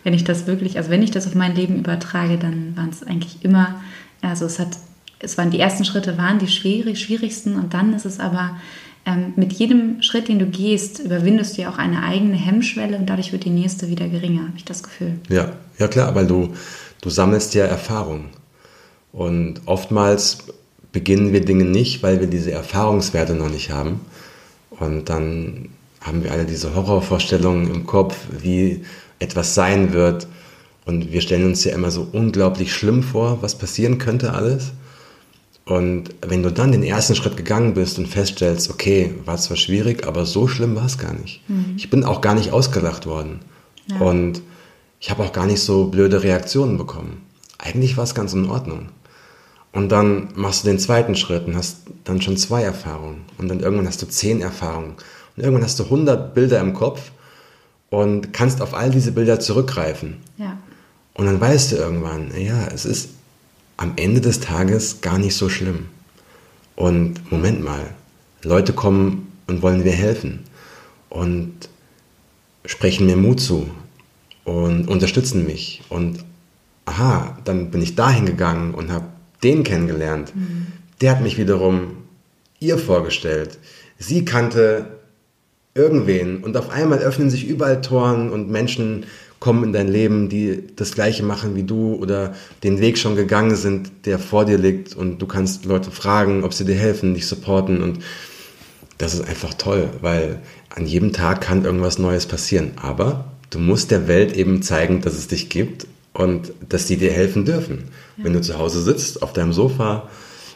wenn 0.04 0.14
ich 0.14 0.22
das 0.22 0.46
wirklich, 0.46 0.76
also 0.76 0.90
wenn 0.90 1.02
ich 1.02 1.10
das 1.10 1.26
auf 1.26 1.34
mein 1.34 1.56
Leben 1.56 1.76
übertrage, 1.76 2.38
dann 2.38 2.76
waren 2.76 2.90
es 2.90 3.02
eigentlich 3.02 3.44
immer, 3.44 3.82
also 4.20 4.44
es 4.44 4.60
hat, 4.60 4.76
es 5.22 5.38
waren 5.38 5.50
die 5.50 5.60
ersten 5.60 5.84
Schritte 5.84 6.18
waren 6.18 6.38
die 6.38 6.48
schwierig, 6.48 7.00
schwierigsten 7.00 7.56
und 7.56 7.72
dann 7.74 7.94
ist 7.94 8.04
es 8.04 8.20
aber 8.20 8.56
ähm, 9.04 9.32
mit 9.36 9.52
jedem 9.52 10.02
Schritt, 10.02 10.28
den 10.28 10.38
du 10.38 10.46
gehst, 10.46 11.00
überwindest 11.00 11.56
du 11.56 11.62
ja 11.62 11.70
auch 11.70 11.78
eine 11.78 12.02
eigene 12.02 12.36
Hemmschwelle 12.36 12.96
und 12.96 13.06
dadurch 13.06 13.32
wird 13.32 13.44
die 13.44 13.50
nächste 13.50 13.88
wieder 13.88 14.08
geringer, 14.08 14.42
habe 14.42 14.56
ich 14.56 14.64
das 14.64 14.82
Gefühl. 14.82 15.14
Ja, 15.28 15.52
ja 15.78 15.88
klar, 15.88 16.14
weil 16.14 16.26
du, 16.26 16.52
du 17.00 17.10
sammelst 17.10 17.54
ja 17.54 17.64
Erfahrung. 17.64 18.26
Und 19.12 19.62
oftmals 19.66 20.38
beginnen 20.92 21.32
wir 21.32 21.44
Dinge 21.44 21.64
nicht, 21.64 22.02
weil 22.02 22.20
wir 22.20 22.28
diese 22.28 22.52
Erfahrungswerte 22.52 23.34
noch 23.34 23.50
nicht 23.50 23.70
haben. 23.70 24.00
Und 24.70 25.08
dann 25.08 25.70
haben 26.00 26.22
wir 26.22 26.32
alle 26.32 26.44
diese 26.44 26.74
Horrorvorstellungen 26.74 27.72
im 27.74 27.86
Kopf, 27.86 28.16
wie 28.40 28.84
etwas 29.18 29.54
sein 29.54 29.92
wird. 29.92 30.26
Und 30.84 31.12
wir 31.12 31.20
stellen 31.20 31.46
uns 31.46 31.64
ja 31.64 31.74
immer 31.74 31.90
so 31.90 32.06
unglaublich 32.12 32.72
schlimm 32.72 33.02
vor, 33.02 33.42
was 33.42 33.56
passieren 33.56 33.98
könnte 33.98 34.32
alles. 34.32 34.72
Und 35.64 36.14
wenn 36.22 36.42
du 36.42 36.50
dann 36.50 36.72
den 36.72 36.82
ersten 36.82 37.14
Schritt 37.14 37.36
gegangen 37.36 37.74
bist 37.74 37.98
und 37.98 38.08
feststellst, 38.08 38.68
okay, 38.70 39.14
war 39.24 39.36
zwar 39.36 39.56
schwierig, 39.56 40.06
aber 40.06 40.26
so 40.26 40.48
schlimm 40.48 40.74
war 40.74 40.86
es 40.86 40.98
gar 40.98 41.12
nicht. 41.12 41.48
Mhm. 41.48 41.74
Ich 41.76 41.88
bin 41.88 42.04
auch 42.04 42.20
gar 42.20 42.34
nicht 42.34 42.52
ausgelacht 42.52 43.06
worden. 43.06 43.40
Ja. 43.86 44.00
Und 44.00 44.42
ich 44.98 45.10
habe 45.10 45.22
auch 45.22 45.32
gar 45.32 45.46
nicht 45.46 45.60
so 45.60 45.86
blöde 45.86 46.22
Reaktionen 46.22 46.78
bekommen. 46.78 47.22
Eigentlich 47.58 47.96
war 47.96 48.04
es 48.04 48.14
ganz 48.14 48.32
in 48.32 48.48
Ordnung. 48.48 48.88
Und 49.72 49.90
dann 49.90 50.28
machst 50.34 50.64
du 50.64 50.68
den 50.68 50.78
zweiten 50.78 51.14
Schritt 51.14 51.46
und 51.46 51.56
hast 51.56 51.78
dann 52.04 52.20
schon 52.20 52.36
zwei 52.36 52.62
Erfahrungen. 52.62 53.24
Und 53.38 53.48
dann 53.48 53.60
irgendwann 53.60 53.86
hast 53.86 54.02
du 54.02 54.06
zehn 54.06 54.42
Erfahrungen. 54.42 54.96
Und 55.36 55.42
irgendwann 55.42 55.64
hast 55.64 55.78
du 55.78 55.84
100 55.84 56.34
Bilder 56.34 56.60
im 56.60 56.74
Kopf 56.74 57.12
und 57.88 58.32
kannst 58.32 58.60
auf 58.60 58.74
all 58.74 58.90
diese 58.90 59.12
Bilder 59.12 59.40
zurückgreifen. 59.40 60.18
Ja. 60.36 60.58
Und 61.14 61.26
dann 61.26 61.40
weißt 61.40 61.72
du 61.72 61.76
irgendwann, 61.76 62.32
ja, 62.38 62.66
es 62.66 62.84
ist 62.84 63.10
am 63.76 63.92
Ende 63.96 64.20
des 64.20 64.40
Tages 64.40 65.00
gar 65.00 65.18
nicht 65.18 65.36
so 65.36 65.48
schlimm. 65.48 65.86
Und 66.76 67.30
Moment 67.30 67.62
mal, 67.62 67.94
Leute 68.42 68.72
kommen 68.72 69.32
und 69.46 69.62
wollen 69.62 69.82
mir 69.82 69.92
helfen 69.92 70.40
und 71.08 71.52
sprechen 72.64 73.06
mir 73.06 73.16
Mut 73.16 73.40
zu 73.40 73.68
und 74.44 74.88
unterstützen 74.88 75.46
mich. 75.46 75.82
Und 75.88 76.24
aha, 76.84 77.38
dann 77.44 77.70
bin 77.70 77.82
ich 77.82 77.94
dahin 77.94 78.26
gegangen 78.26 78.74
und 78.74 78.90
habe 78.90 79.06
den 79.42 79.64
kennengelernt. 79.64 80.34
Mhm. 80.34 80.68
Der 81.00 81.12
hat 81.12 81.22
mich 81.22 81.38
wiederum 81.38 81.98
ihr 82.60 82.78
vorgestellt. 82.78 83.58
Sie 83.98 84.24
kannte 84.24 84.98
irgendwen 85.74 86.42
und 86.42 86.56
auf 86.56 86.70
einmal 86.70 86.98
öffnen 86.98 87.30
sich 87.30 87.46
überall 87.46 87.80
Toren 87.80 88.30
und 88.30 88.50
Menschen 88.50 89.06
kommen 89.42 89.64
in 89.64 89.72
dein 89.72 89.88
Leben, 89.88 90.28
die 90.28 90.62
das 90.76 90.92
Gleiche 90.92 91.24
machen 91.24 91.56
wie 91.56 91.64
du 91.64 91.96
oder 91.96 92.32
den 92.62 92.78
Weg 92.78 92.96
schon 92.96 93.16
gegangen 93.16 93.56
sind, 93.56 93.90
der 94.04 94.20
vor 94.20 94.44
dir 94.44 94.56
liegt 94.56 94.94
und 94.94 95.20
du 95.20 95.26
kannst 95.26 95.64
Leute 95.64 95.90
fragen, 95.90 96.44
ob 96.44 96.54
sie 96.54 96.64
dir 96.64 96.76
helfen, 96.76 97.14
dich 97.14 97.26
supporten 97.26 97.82
und 97.82 97.98
das 98.98 99.14
ist 99.14 99.28
einfach 99.28 99.54
toll, 99.54 99.88
weil 100.00 100.38
an 100.70 100.86
jedem 100.86 101.12
Tag 101.12 101.40
kann 101.40 101.64
irgendwas 101.64 101.98
Neues 101.98 102.26
passieren, 102.26 102.70
aber 102.80 103.32
du 103.50 103.58
musst 103.58 103.90
der 103.90 104.06
Welt 104.06 104.36
eben 104.36 104.62
zeigen, 104.62 105.00
dass 105.00 105.14
es 105.14 105.26
dich 105.26 105.48
gibt 105.48 105.88
und 106.12 106.52
dass 106.68 106.86
sie 106.86 106.96
dir 106.96 107.10
helfen 107.10 107.44
dürfen. 107.44 107.88
Ja. 108.18 108.24
Wenn 108.24 108.34
du 108.34 108.42
zu 108.42 108.56
Hause 108.58 108.80
sitzt 108.80 109.24
auf 109.24 109.32
deinem 109.32 109.52
Sofa 109.52 110.08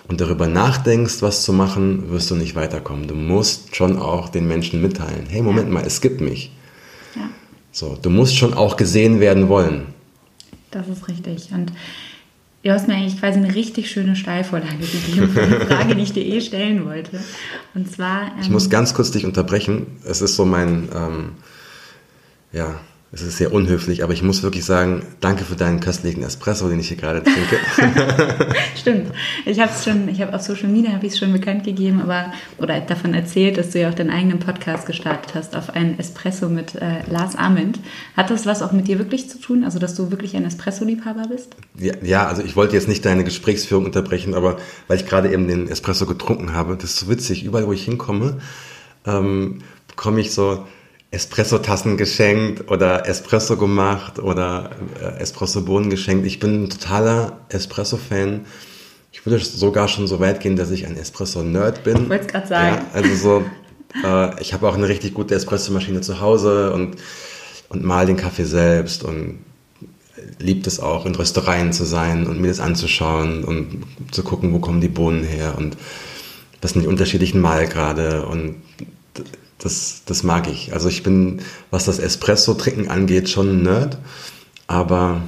und 0.06 0.20
darüber 0.20 0.46
nachdenkst, 0.46 1.22
was 1.22 1.42
zu 1.42 1.52
machen, 1.52 2.08
wirst 2.12 2.30
du 2.30 2.36
nicht 2.36 2.54
weiterkommen. 2.54 3.08
Du 3.08 3.16
musst 3.16 3.74
schon 3.74 3.98
auch 3.98 4.28
den 4.28 4.46
Menschen 4.46 4.80
mitteilen, 4.80 5.26
hey, 5.28 5.42
Moment 5.42 5.72
mal, 5.72 5.84
es 5.84 6.00
gibt 6.00 6.20
mich. 6.20 6.52
So, 7.76 7.94
du 8.00 8.08
musst 8.08 8.34
schon 8.34 8.54
auch 8.54 8.78
gesehen 8.78 9.20
werden 9.20 9.50
wollen. 9.50 9.88
Das 10.70 10.88
ist 10.88 11.08
richtig. 11.08 11.50
Und 11.52 11.72
du 12.62 12.70
hast 12.70 12.88
mir 12.88 12.94
eigentlich 12.94 13.20
quasi 13.20 13.38
eine 13.38 13.54
richtig 13.54 13.90
schöne 13.90 14.16
Steilvorlage 14.16 14.78
gegeben 14.78 15.28
für 15.28 15.46
die 15.46 15.66
Frage, 15.66 15.94
die 15.94 16.00
ich 16.00 16.14
dir 16.14 16.24
eh 16.24 16.40
stellen 16.40 16.86
wollte. 16.86 17.20
Und 17.74 17.92
zwar. 17.92 18.28
Ähm, 18.28 18.40
ich 18.40 18.48
muss 18.48 18.70
ganz 18.70 18.94
kurz 18.94 19.10
dich 19.10 19.26
unterbrechen. 19.26 19.98
Es 20.04 20.22
ist 20.22 20.36
so 20.36 20.46
mein, 20.46 20.88
ähm, 20.94 21.32
ja, 22.50 22.80
es 23.12 23.22
ist 23.22 23.36
sehr 23.36 23.52
unhöflich, 23.52 24.02
aber 24.02 24.12
ich 24.12 24.22
muss 24.22 24.42
wirklich 24.42 24.64
sagen, 24.64 25.02
danke 25.20 25.44
für 25.44 25.54
deinen 25.54 25.78
köstlichen 25.78 26.24
Espresso, 26.24 26.68
den 26.68 26.80
ich 26.80 26.88
hier 26.88 26.96
gerade 26.96 27.22
trinke. 27.22 27.58
Stimmt. 28.76 29.12
Ich 29.44 29.60
habe 29.60 29.70
es 29.70 29.84
schon, 29.84 30.08
ich 30.08 30.20
habe 30.20 30.34
auf 30.34 30.42
Social 30.42 30.68
Media 30.68 30.92
habe 30.92 31.06
ich 31.06 31.12
es 31.12 31.18
schon 31.18 31.32
bekannt 31.32 31.62
gegeben, 31.62 32.02
aber 32.02 32.32
oder 32.58 32.80
davon 32.80 33.14
erzählt, 33.14 33.58
dass 33.58 33.70
du 33.70 33.80
ja 33.80 33.90
auch 33.90 33.94
deinen 33.94 34.10
eigenen 34.10 34.40
Podcast 34.40 34.86
gestartet 34.86 35.36
hast 35.36 35.54
auf 35.54 35.70
einen 35.70 35.98
Espresso 36.00 36.48
mit 36.48 36.74
äh, 36.74 37.08
Lars 37.08 37.36
Ament. 37.36 37.78
Hat 38.16 38.28
das 38.30 38.44
was 38.44 38.60
auch 38.60 38.72
mit 38.72 38.88
dir 38.88 38.98
wirklich 38.98 39.30
zu 39.30 39.40
tun? 39.40 39.62
Also, 39.62 39.78
dass 39.78 39.94
du 39.94 40.10
wirklich 40.10 40.34
ein 40.36 40.44
Espresso-Liebhaber 40.44 41.28
bist? 41.28 41.54
Ja, 41.78 41.94
ja, 42.02 42.26
also 42.26 42.42
ich 42.42 42.56
wollte 42.56 42.74
jetzt 42.74 42.88
nicht 42.88 43.04
deine 43.04 43.22
Gesprächsführung 43.22 43.84
unterbrechen, 43.84 44.34
aber 44.34 44.56
weil 44.88 44.96
ich 44.98 45.06
gerade 45.06 45.32
eben 45.32 45.46
den 45.46 45.68
Espresso 45.68 46.06
getrunken 46.06 46.54
habe, 46.54 46.74
das 46.74 46.90
ist 46.90 46.98
so 46.98 47.08
witzig. 47.08 47.44
Überall, 47.44 47.68
wo 47.68 47.72
ich 47.72 47.84
hinkomme, 47.84 48.38
ähm, 49.06 49.60
bekomme 49.86 50.20
ich 50.20 50.32
so 50.32 50.66
Espresso-Tassen 51.10 51.96
geschenkt 51.96 52.70
oder 52.70 53.08
Espresso 53.08 53.56
gemacht 53.56 54.18
oder 54.18 54.70
äh, 55.00 55.20
Espresso-Bohnen 55.20 55.90
geschenkt. 55.90 56.26
Ich 56.26 56.40
bin 56.40 56.64
ein 56.64 56.70
totaler 56.70 57.40
Espresso-Fan. 57.48 58.44
Ich 59.12 59.24
würde 59.24 59.42
sogar 59.42 59.88
schon 59.88 60.06
so 60.06 60.20
weit 60.20 60.40
gehen, 60.40 60.56
dass 60.56 60.70
ich 60.70 60.86
ein 60.86 60.96
Espresso-Nerd 60.96 61.84
bin. 61.84 62.04
Ich 62.04 62.08
wollte 62.08 62.26
es 62.26 62.32
gerade 62.32 62.46
sagen. 62.46 62.76
Ja, 62.76 62.86
also 62.92 63.14
so, 63.14 63.44
äh, 64.04 64.40
ich 64.42 64.52
habe 64.52 64.68
auch 64.68 64.74
eine 64.74 64.88
richtig 64.88 65.14
gute 65.14 65.34
Espresso-Maschine 65.34 66.00
zu 66.00 66.20
Hause 66.20 66.72
und, 66.72 66.96
und 67.68 67.84
mal 67.84 68.06
den 68.06 68.16
Kaffee 68.16 68.44
selbst 68.44 69.04
und 69.04 69.38
liebt 70.38 70.66
es 70.66 70.80
auch, 70.80 71.06
in 71.06 71.14
Röstereien 71.14 71.72
zu 71.72 71.84
sein 71.84 72.26
und 72.26 72.40
mir 72.40 72.48
das 72.48 72.60
anzuschauen 72.60 73.44
und 73.44 73.84
zu 74.10 74.22
gucken, 74.22 74.52
wo 74.52 74.58
kommen 74.58 74.80
die 74.80 74.88
Bohnen 74.88 75.24
her 75.24 75.54
und 75.56 75.76
was 76.60 76.72
sind 76.72 76.82
die 76.82 76.88
unterschiedlichen 76.88 77.40
Malgrade 77.40 78.26
und 78.26 78.56
das, 79.58 80.02
das 80.06 80.22
mag 80.22 80.48
ich. 80.48 80.72
Also 80.72 80.88
ich 80.88 81.02
bin, 81.02 81.42
was 81.70 81.84
das 81.84 81.98
Espresso-Trinken 81.98 82.88
angeht, 82.88 83.28
schon 83.28 83.48
ein 83.48 83.62
Nerd, 83.62 83.98
aber 84.66 85.22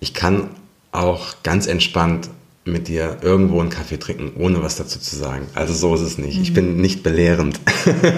ich 0.00 0.14
kann 0.14 0.50
auch 0.92 1.42
ganz 1.42 1.66
entspannt 1.66 2.30
mit 2.66 2.88
dir 2.88 3.18
irgendwo 3.20 3.60
einen 3.60 3.68
Kaffee 3.68 3.98
trinken, 3.98 4.40
ohne 4.40 4.62
was 4.62 4.76
dazu 4.76 4.98
zu 4.98 5.16
sagen. 5.16 5.46
Also 5.54 5.74
so 5.74 5.94
ist 5.94 6.00
es 6.00 6.16
nicht. 6.16 6.38
Mhm. 6.38 6.42
Ich 6.42 6.54
bin 6.54 6.76
nicht 6.78 7.02
belehrend. 7.02 7.60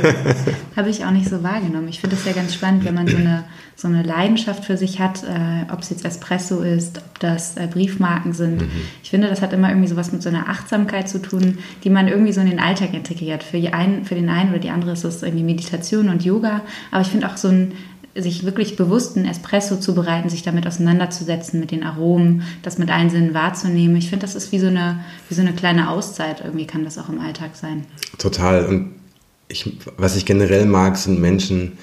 Habe 0.77 0.89
ich 0.89 1.05
auch 1.05 1.11
nicht 1.11 1.29
so 1.29 1.43
wahrgenommen. 1.43 1.89
Ich 1.89 2.01
finde 2.01 2.15
es 2.15 2.25
ja 2.25 2.33
ganz 2.33 2.55
spannend, 2.55 2.85
wenn 2.85 2.95
man 2.95 3.09
so 3.09 3.17
eine, 3.17 3.45
so 3.75 3.89
eine 3.89 4.05
Leidenschaft 4.05 4.65
für 4.65 4.77
sich 4.77 5.01
hat, 5.01 5.25
äh, 5.25 5.73
ob 5.73 5.81
es 5.81 5.91
jetzt 5.91 6.05
Espresso 6.05 6.61
ist, 6.61 6.99
ob 6.99 7.19
das 7.19 7.57
äh, 7.57 7.67
Briefmarken 7.67 8.35
sind. 8.35 8.63
Mhm. 8.63 8.71
Ich 9.03 9.11
finde, 9.11 9.29
das 9.29 9.43
hat 9.43 9.53
immer 9.53 9.69
irgendwie 9.69 9.89
so 9.89 9.97
was 9.97 10.13
mit 10.13 10.23
so 10.23 10.29
einer 10.29 10.49
Achtsamkeit 10.49 11.09
zu 11.09 11.21
tun, 11.21 11.59
die 11.83 11.91
man 11.91 12.07
irgendwie 12.07 12.33
so 12.33 12.41
in 12.41 12.49
den 12.49 12.61
Alltag 12.61 12.95
integriert. 12.95 13.43
Für, 13.43 13.59
die 13.59 13.73
einen, 13.73 14.05
für 14.05 14.15
den 14.15 14.29
einen 14.29 14.51
oder 14.51 14.61
die 14.61 14.71
andere 14.71 14.93
ist 14.93 15.03
es 15.03 15.25
irgendwie 15.25 15.43
Meditation 15.43 16.09
und 16.09 16.25
Yoga. 16.25 16.61
Aber 16.93 17.01
ich 17.01 17.09
finde 17.09 17.29
auch 17.29 17.37
so 17.37 17.49
ein 17.49 17.73
sich 18.19 18.45
wirklich 18.45 18.77
bewusst 18.77 19.17
einen 19.17 19.27
Espresso 19.27 19.77
zu 19.77 19.95
bereiten, 19.95 20.29
sich 20.29 20.43
damit 20.43 20.67
auseinanderzusetzen, 20.67 21.61
mit 21.61 21.71
den 21.71 21.83
Aromen, 21.83 22.43
das 22.63 22.79
mit 22.79 22.91
allen 22.91 23.11
Sinnen 23.11 23.35
wahrzunehmen. 23.35 23.97
Ich 23.97 24.09
finde, 24.09 24.25
das 24.25 24.35
ist 24.35 24.53
wie 24.53 24.59
so, 24.59 24.69
eine, 24.69 25.01
wie 25.29 25.35
so 25.35 25.43
eine 25.43 25.53
kleine 25.53 25.91
Auszeit. 25.91 26.41
Irgendwie 26.45 26.67
kann 26.67 26.85
das 26.85 26.99
auch 26.99 27.09
im 27.09 27.21
Alltag 27.21 27.57
sein. 27.57 27.85
Total. 28.19 28.67
Und 28.67 28.95
ich, 29.49 29.77
was 29.97 30.17
ich 30.17 30.27
generell 30.27 30.67
mag, 30.67 30.97
sind 30.97 31.21
Menschen, 31.21 31.79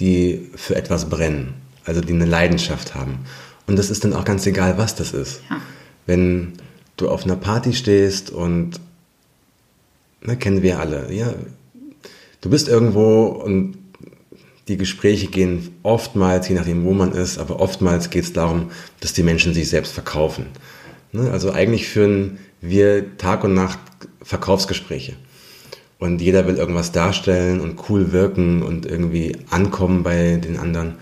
die 0.00 0.50
für 0.54 0.76
etwas 0.76 1.08
brennen, 1.08 1.54
also 1.84 2.00
die 2.00 2.12
eine 2.12 2.26
Leidenschaft 2.26 2.94
haben. 2.94 3.20
Und 3.66 3.78
das 3.78 3.90
ist 3.90 4.04
dann 4.04 4.12
auch 4.12 4.24
ganz 4.24 4.46
egal, 4.46 4.78
was 4.78 4.94
das 4.94 5.12
ist. 5.12 5.40
Ja. 5.50 5.60
Wenn 6.06 6.54
du 6.96 7.08
auf 7.08 7.24
einer 7.24 7.36
Party 7.36 7.72
stehst 7.72 8.30
und, 8.30 8.80
na, 10.20 10.34
kennen 10.36 10.62
wir 10.62 10.78
alle, 10.78 11.12
ja, 11.12 11.34
du 12.40 12.50
bist 12.50 12.68
irgendwo 12.68 13.26
und 13.26 13.76
die 14.68 14.76
Gespräche 14.76 15.28
gehen 15.28 15.70
oftmals, 15.82 16.48
je 16.48 16.54
nachdem 16.54 16.84
wo 16.84 16.92
man 16.92 17.12
ist, 17.12 17.38
aber 17.38 17.60
oftmals 17.60 18.10
geht 18.10 18.24
es 18.24 18.32
darum, 18.32 18.70
dass 19.00 19.14
die 19.14 19.22
Menschen 19.22 19.54
sich 19.54 19.68
selbst 19.68 19.92
verkaufen. 19.92 20.46
Ne? 21.12 21.30
Also 21.30 21.50
eigentlich 21.50 21.88
führen 21.88 22.38
wir 22.60 23.16
Tag 23.16 23.44
und 23.44 23.54
Nacht 23.54 23.78
Verkaufsgespräche. 24.22 25.14
Und 25.98 26.20
jeder 26.20 26.46
will 26.46 26.56
irgendwas 26.56 26.92
darstellen 26.92 27.60
und 27.60 27.88
cool 27.88 28.12
wirken 28.12 28.62
und 28.62 28.86
irgendwie 28.86 29.36
ankommen 29.50 30.02
bei 30.04 30.36
den 30.36 30.58
anderen. 30.58 30.94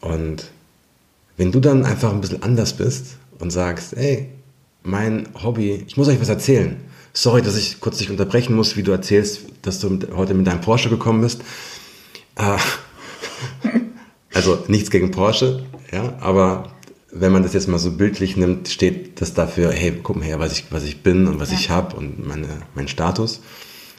Und 0.00 0.50
wenn 1.36 1.52
du 1.52 1.60
dann 1.60 1.84
einfach 1.84 2.12
ein 2.12 2.20
bisschen 2.20 2.42
anders 2.42 2.72
bist 2.72 3.16
und 3.38 3.50
sagst, 3.50 3.96
ey, 3.96 4.28
mein 4.82 5.28
Hobby, 5.42 5.84
ich 5.86 5.96
muss 5.96 6.08
euch 6.08 6.20
was 6.20 6.28
erzählen. 6.28 6.76
Sorry, 7.12 7.42
dass 7.42 7.56
ich 7.56 7.80
kurz 7.80 7.98
dich 7.98 8.10
unterbrechen 8.10 8.56
muss, 8.56 8.76
wie 8.76 8.82
du 8.82 8.92
erzählst, 8.92 9.42
dass 9.62 9.78
du 9.78 9.98
heute 10.14 10.34
mit 10.34 10.46
deinem 10.46 10.60
Porsche 10.60 10.88
gekommen 10.88 11.20
bist. 11.20 11.42
Äh, 12.38 12.56
also 14.34 14.64
nichts 14.68 14.90
gegen 14.90 15.10
Porsche, 15.10 15.66
ja, 15.92 16.16
aber 16.20 16.72
wenn 17.10 17.32
man 17.32 17.42
das 17.42 17.52
jetzt 17.52 17.68
mal 17.68 17.78
so 17.78 17.92
bildlich 17.92 18.36
nimmt, 18.36 18.68
steht 18.68 19.20
das 19.20 19.34
dafür, 19.34 19.72
hey, 19.72 19.98
guck 20.02 20.16
mal 20.16 20.24
her, 20.24 20.38
was 20.38 20.52
ich, 20.52 20.66
was 20.70 20.84
ich 20.84 21.02
bin 21.02 21.26
und 21.26 21.40
was 21.40 21.50
ja. 21.50 21.58
ich 21.58 21.70
habe 21.70 21.96
und 21.96 22.26
meine, 22.26 22.48
mein 22.74 22.88
Status. 22.88 23.40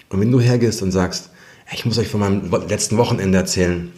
Und 0.09 0.19
wenn 0.19 0.31
du 0.31 0.39
hergehst 0.39 0.81
und 0.81 0.91
sagst, 0.91 1.29
ich 1.71 1.85
muss 1.85 1.97
euch 1.97 2.07
von 2.07 2.19
meinem 2.19 2.51
letzten 2.67 2.97
Wochenende 2.97 3.37
erzählen, 3.37 3.91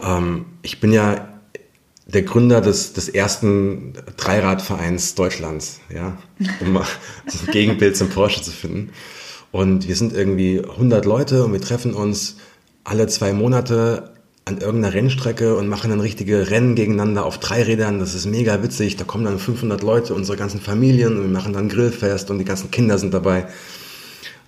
ähm, 0.00 0.46
ich 0.62 0.80
bin 0.80 0.92
ja 0.92 1.28
der 2.06 2.22
Gründer 2.22 2.60
des, 2.60 2.92
des 2.92 3.08
ersten 3.08 3.94
Dreiradvereins 4.16 5.14
Deutschlands, 5.14 5.80
ja, 5.92 6.18
um 6.60 6.72
mal 6.74 6.86
so 7.26 7.46
ein 7.46 7.52
Gegenbild 7.52 7.96
zum 7.96 8.10
Porsche 8.10 8.42
zu 8.42 8.50
finden. 8.50 8.90
Und 9.54 9.86
wir 9.86 9.94
sind 9.94 10.12
irgendwie 10.12 10.58
100 10.58 11.04
Leute 11.04 11.44
und 11.44 11.52
wir 11.52 11.60
treffen 11.60 11.94
uns 11.94 12.38
alle 12.82 13.06
zwei 13.06 13.32
Monate 13.32 14.10
an 14.44 14.58
irgendeiner 14.58 14.94
Rennstrecke 14.94 15.54
und 15.54 15.68
machen 15.68 15.90
dann 15.90 16.00
richtige 16.00 16.50
Rennen 16.50 16.74
gegeneinander 16.74 17.24
auf 17.24 17.38
Dreirädern. 17.38 18.00
Das 18.00 18.16
ist 18.16 18.26
mega 18.26 18.64
witzig. 18.64 18.96
Da 18.96 19.04
kommen 19.04 19.24
dann 19.24 19.38
500 19.38 19.80
Leute, 19.84 20.12
unsere 20.12 20.36
ganzen 20.36 20.58
Familien 20.60 21.16
und 21.16 21.22
wir 21.22 21.28
machen 21.28 21.52
dann 21.52 21.68
Grillfest 21.68 22.32
und 22.32 22.40
die 22.40 22.44
ganzen 22.44 22.72
Kinder 22.72 22.98
sind 22.98 23.14
dabei. 23.14 23.46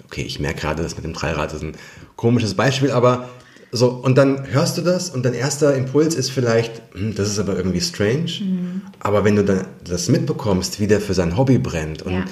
Okay, 0.06 0.22
ich 0.22 0.40
merke 0.40 0.62
gerade, 0.62 0.82
das 0.82 0.96
mit 0.96 1.04
dem 1.04 1.12
Dreirad 1.12 1.52
ist 1.52 1.62
ein 1.62 1.76
komisches 2.16 2.54
Beispiel, 2.54 2.90
aber 2.90 3.28
so, 3.70 3.90
und 3.90 4.18
dann 4.18 4.44
hörst 4.52 4.76
du 4.76 4.82
das 4.82 5.10
und 5.10 5.24
dein 5.24 5.34
erster 5.34 5.76
Impuls 5.76 6.16
ist 6.16 6.32
vielleicht, 6.32 6.82
hm, 6.94 7.14
das 7.14 7.28
ist 7.28 7.38
aber 7.38 7.56
irgendwie 7.56 7.80
strange. 7.80 8.40
Mhm. 8.40 8.82
Aber 8.98 9.22
wenn 9.22 9.36
du 9.36 9.44
dann 9.44 9.66
das 9.84 10.08
mitbekommst, 10.08 10.80
wie 10.80 10.88
der 10.88 11.00
für 11.00 11.14
sein 11.14 11.36
Hobby 11.36 11.58
brennt 11.58 12.02
und 12.02 12.12
ja 12.12 12.24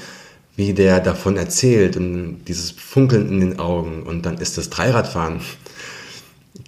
wie 0.56 0.72
der 0.72 1.00
davon 1.00 1.36
erzählt 1.36 1.96
und 1.96 2.44
dieses 2.46 2.70
Funkeln 2.70 3.28
in 3.28 3.40
den 3.40 3.58
Augen 3.58 4.02
und 4.04 4.24
dann 4.24 4.38
ist 4.38 4.56
das 4.56 4.70
Dreiradfahren 4.70 5.40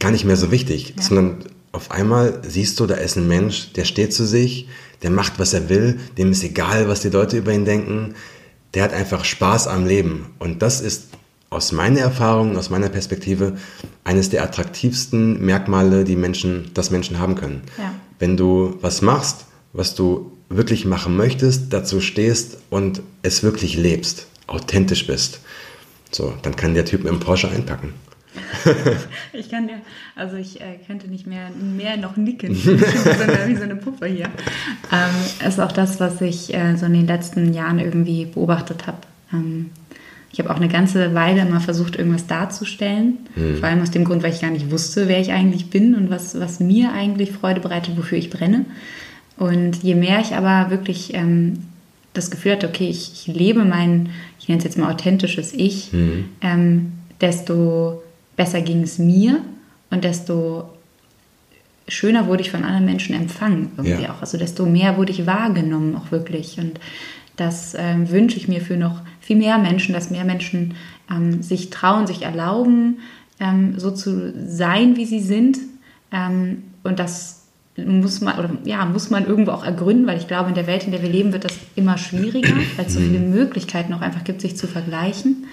gar 0.01 0.11
nicht 0.11 0.25
mehr 0.25 0.37
so 0.37 0.51
wichtig, 0.51 0.95
ja. 0.97 1.03
sondern 1.03 1.45
auf 1.73 1.91
einmal 1.91 2.41
siehst 2.47 2.81
du, 2.81 2.87
da 2.87 2.95
ist 2.95 3.17
ein 3.17 3.29
Mensch, 3.29 3.73
der 3.75 3.85
steht 3.85 4.13
zu 4.13 4.27
sich, 4.27 4.69
der 5.03 5.11
macht, 5.11 5.39
was 5.39 5.53
er 5.53 5.69
will, 5.69 6.01
dem 6.19 6.33
ist 6.33 6.43
egal, 6.43 6.89
was 6.89 7.03
die 7.03 7.11
Leute 7.11 7.37
über 7.37 7.53
ihn 7.53 7.65
denken, 7.65 8.15
der 8.75 8.83
hat 8.85 8.93
einfach 8.93 9.25
Spaß 9.25 9.69
am 9.69 9.87
Leben 9.87 10.27
und 10.39 10.63
das 10.63 10.81
ist 10.81 11.09
aus 11.49 11.73
meiner 11.73 12.01
Erfahrung, 12.01 12.57
aus 12.57 12.71
meiner 12.71 12.89
Perspektive 12.89 13.57
eines 14.05 14.31
der 14.31 14.43
attraktivsten 14.43 15.41
Merkmale, 15.45 16.05
die 16.05 16.17
Menschen, 16.17 16.71
das 16.75 16.91
Menschen 16.91 17.19
haben 17.19 17.37
können. 17.37 17.63
Ja. 17.79 17.95
Wenn 18.19 18.37
du 18.37 18.77
was 18.81 19.01
machst, 19.01 19.47
was 19.73 19.95
du 19.95 20.33
wirklich 20.49 20.85
machen 20.85 21.17
möchtest, 21.17 21.73
dazu 21.73 22.01
stehst 22.01 22.59
und 22.71 23.03
es 23.23 23.43
wirklich 23.43 23.77
lebst, 23.77 24.27
authentisch 24.47 25.07
bist, 25.07 25.41
so, 26.11 26.33
dann 26.43 26.57
kann 26.57 26.75
der 26.75 26.85
Typ 26.85 27.05
mit 27.05 27.13
dem 27.13 27.21
Porsche 27.21 27.51
einpacken. 27.51 27.95
ich 29.33 29.51
kann 29.51 29.69
ja, 29.69 29.77
also 30.15 30.37
ich 30.37 30.61
äh, 30.61 30.79
könnte 30.87 31.09
nicht 31.09 31.27
mehr, 31.27 31.51
mehr 31.51 31.97
noch 31.97 32.17
nicken, 32.17 32.51
wie, 32.55 32.79
so 32.79 33.23
eine, 33.23 33.49
wie 33.49 33.57
so 33.57 33.63
eine 33.63 33.77
Puppe 33.77 34.07
hier. 34.07 34.31
Ähm, 34.93 35.47
ist 35.49 35.59
auch 35.59 35.73
das, 35.73 36.01
was 36.01 36.21
ich 36.21 36.55
äh, 36.55 36.77
so 36.77 36.87
in 36.87 36.93
den 36.93 37.07
letzten 37.07 37.55
Jahren 37.55 37.79
irgendwie 37.79 38.27
beobachtet 38.27 38.87
habe. 38.87 38.99
Ähm, 39.33 39.71
ich 40.33 40.39
habe 40.39 40.51
auch 40.51 40.57
eine 40.57 40.69
ganze 40.69 41.15
Weile 41.15 41.41
immer 41.41 41.61
versucht, 41.61 41.97
irgendwas 41.97 42.27
darzustellen. 42.27 43.19
Hm. 43.35 43.57
Vor 43.59 43.69
allem 43.69 43.81
aus 43.81 43.91
dem 43.91 44.05
Grund, 44.05 44.23
weil 44.23 44.35
ich 44.35 44.43
gar 44.43 44.51
nicht 44.51 44.71
wusste, 44.71 45.09
wer 45.09 45.19
ich 45.19 45.33
eigentlich 45.33 45.71
bin 45.71 45.95
und 45.95 46.11
was, 46.11 46.39
was 46.39 46.61
mir 46.61 46.93
eigentlich 46.93 47.33
Freude 47.33 47.61
bereitet, 47.61 47.97
wofür 47.97 48.19
ich 48.19 48.29
brenne. 48.29 48.67
Und 49.37 49.83
je 49.83 49.95
mehr 49.95 50.21
ich 50.21 50.35
aber 50.35 50.71
wirklich 50.71 51.15
ähm, 51.15 51.65
das 52.15 52.31
Gefühl 52.31 52.53
hatte, 52.53 52.69
okay, 52.69 52.89
ich, 52.89 53.13
ich, 53.13 53.35
lebe 53.35 53.65
mein, 53.65 54.11
ich 54.39 54.49
nenne 54.49 54.59
es 54.59 54.65
jetzt 54.65 54.79
mal 54.79 54.93
authentisches 54.93 55.53
Ich, 55.53 55.93
mhm. 55.93 56.31
ähm, 56.41 56.93
desto 57.21 58.03
besser 58.37 58.61
ging 58.63 58.83
es 58.83 58.99
mir 58.99 59.41
und 59.91 60.05
desto 60.05 60.71
schöner 61.89 62.27
wurde 62.27 62.43
ich 62.43 62.51
von 62.51 62.65
anderen 62.65 62.85
Menschen 62.85 63.15
empfangen 63.15 63.71
irgendwie 63.77 64.05
ja. 64.05 64.13
auch. 64.13 64.21
Also 64.21 64.39
desto 64.39 64.67
mehr 64.67 64.97
wurde 64.97 65.13
ich 65.13 65.27
wahrgenommen 65.27 65.95
auch 65.97 66.11
wirklich. 66.11 66.59
Und 66.59 66.81
das 67.37 67.75
ähm, 67.79 68.11
wünsche 68.11 68.37
ich 68.37 68.49
mir 68.49 68.61
für 68.61 68.77
noch 68.77 69.03
viel 69.21 69.37
mehr 69.37 69.59
Menschen, 69.59 69.93
dass 69.93 70.11
mehr 70.11 70.25
Menschen 70.25 70.75
ähm, 71.11 71.43
sich 71.43 71.71
trauen, 71.71 72.07
sich 72.07 72.23
erlauben, 72.23 72.99
ähm, 73.39 73.79
so 73.79 73.91
zu 73.91 74.33
sein, 74.47 74.97
wie 74.97 75.05
sie 75.05 75.21
sind. 75.21 75.59
Ähm, 76.11 76.65
und 76.83 76.99
das 76.99 77.46
muss 77.77 78.21
man, 78.21 78.39
oder 78.39 78.51
ja, 78.65 78.85
muss 78.87 79.11
man 79.11 79.27
irgendwo 79.27 79.53
auch 79.53 79.65
ergründen, 79.65 80.07
weil 80.07 80.19
ich 80.19 80.29
glaube, 80.29 80.49
in 80.49 80.55
der 80.55 80.67
Welt, 80.67 80.85
in 80.85 80.93
der 80.93 81.03
wir 81.03 81.11
leben, 81.11 81.33
wird 81.33 81.45
das 81.45 81.53
immer 81.75 81.99
schwieriger, 81.99 82.55
weil 82.77 82.87
es 82.87 82.95
so 82.95 83.01
viele 83.01 83.19
Möglichkeiten 83.19 83.93
auch 83.93 84.01
einfach 84.01 84.25
gibt, 84.25 84.41
sich 84.41 84.57
zu 84.57 84.67
vergleichen. 84.67 85.47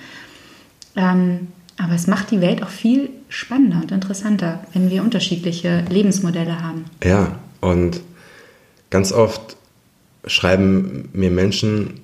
Ähm, 0.96 1.48
Aber 1.78 1.94
es 1.96 2.08
macht 2.08 2.32
die 2.32 2.40
Welt 2.40 2.64
auch 2.64 2.70
viel 2.70 3.10
spannender 3.30 3.82
und 3.82 3.92
interessanter, 3.92 4.64
wenn 4.74 4.90
wir 4.90 5.04
unterschiedliche 5.04 5.84
Lebensmodelle 5.90 6.62
haben. 6.62 6.86
Ja, 7.04 7.40
und 7.62 8.00
ganz 8.90 9.12
oft 9.12 9.58
schreiben 10.26 11.10
mir 11.14 11.32
Menschen, 11.32 12.00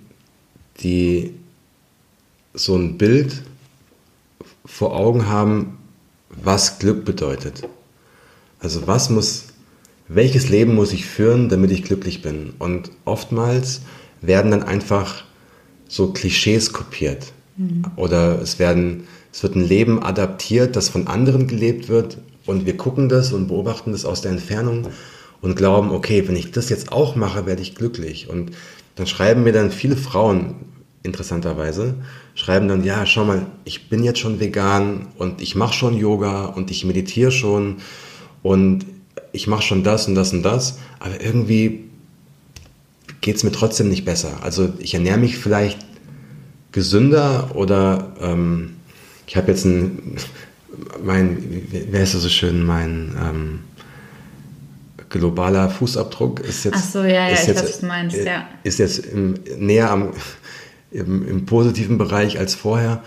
die 0.82 1.34
so 2.54 2.76
ein 2.76 2.98
Bild 2.98 3.42
vor 4.66 4.96
Augen 4.96 5.28
haben, 5.28 5.78
was 6.30 6.80
Glück 6.80 7.06
bedeutet. 7.06 7.64
Also 8.60 8.88
was 8.88 9.10
muss, 9.10 9.49
welches 10.10 10.50
Leben 10.50 10.75
muss 10.75 10.92
ich 10.92 11.06
führen, 11.06 11.48
damit 11.50 11.72
ich 11.72 11.84
glücklich 11.84 12.22
bin? 12.22 12.54
Und 12.60 12.92
oftmals 13.06 13.82
werden 14.22 14.51
dann 14.51 14.63
einfach 14.63 15.24
so 15.88 16.12
Klischees 16.12 16.74
kopiert. 16.74 17.32
Mhm. 17.58 17.84
Oder 17.96 18.42
es 18.42 18.60
werden, 18.60 19.08
es 19.32 19.44
wird 19.44 19.56
ein 19.56 19.63
Leben 19.63 20.01
adaptiert, 20.04 20.75
das 20.75 20.89
von 20.89 21.08
anderen 21.08 21.48
gelebt 21.48 21.88
wird. 21.88 22.18
Und 22.46 22.66
wir 22.66 22.75
gucken 22.75 23.08
das 23.08 23.32
und 23.32 23.48
beobachten 23.48 23.92
das 23.92 24.04
aus 24.04 24.22
der 24.22 24.32
Entfernung 24.32 24.88
und 25.42 25.56
glauben, 25.56 25.92
okay, 25.92 26.28
wenn 26.28 26.36
ich 26.36 26.51
das 26.51 26.70
jetzt 26.70 26.92
auch 26.92 27.16
mache, 27.16 27.46
werde 27.46 27.62
ich 27.62 27.75
glücklich. 27.75 28.30
Und 28.30 28.51
dann 28.96 29.06
schreiben 29.06 29.44
mir 29.44 29.54
dann 29.54 29.72
viele 29.72 29.96
Frauen, 29.96 30.56
interessanterweise, 31.04 31.96
schreiben 32.34 32.68
dann, 32.68 32.84
ja, 32.84 33.06
schau 33.06 33.25
mal, 33.25 33.46
ich 33.63 33.89
bin 33.89 34.04
jetzt 34.04 34.20
schon 34.20 34.39
vegan 34.39 35.08
und 35.18 35.42
ich 35.42 35.56
mache 35.56 35.74
schon 35.74 35.96
Yoga 35.96 36.46
und 36.46 36.72
ich 36.72 36.84
meditiere 36.84 37.32
schon 37.32 37.78
und 38.42 38.86
ich 39.32 39.48
mache 39.48 39.62
schon 39.62 39.84
das 39.84 40.08
und 40.08 40.16
das 40.16 40.34
und 40.34 40.44
das, 40.44 40.80
aber 41.00 41.22
irgendwie 41.22 41.90
geht 43.22 43.36
es 43.36 43.44
mir 43.44 43.52
trotzdem 43.52 43.90
nicht 43.90 44.06
besser. 44.06 44.40
Also 44.42 44.74
ich 44.80 44.94
ernähre 44.94 45.18
mich 45.18 45.38
vielleicht 45.38 45.80
gesünder 46.72 47.52
oder 47.56 48.14
ähm, 48.22 48.76
ich 49.28 49.36
habe 49.38 49.52
jetzt 49.52 49.66
ein, 49.66 50.18
mein, 51.04 51.68
wer 51.70 52.04
ist 52.04 52.14
das 52.14 52.22
so 52.22 52.30
schön, 52.30 52.66
mein 52.66 53.16
ähm, 53.22 53.60
globaler 55.10 55.70
Fußabdruck 55.70 56.40
ist 56.40 56.66
jetzt. 56.66 56.76
Ach 56.78 56.84
so, 56.84 57.00
ja, 57.00 57.30
ja, 57.30 57.34
ich 57.34 57.48
jetzt, 57.48 57.84
meinst, 57.84 58.18
äh, 58.18 58.26
ja. 58.26 58.48
Ist 58.64 58.80
jetzt 58.80 59.00
im, 59.00 59.36
näher 59.58 59.92
am, 59.92 60.14
im, 60.92 61.28
im, 61.28 61.46
positiven 61.46 61.98
Bereich 61.98 62.40
als 62.40 62.56
vorher. 62.56 63.04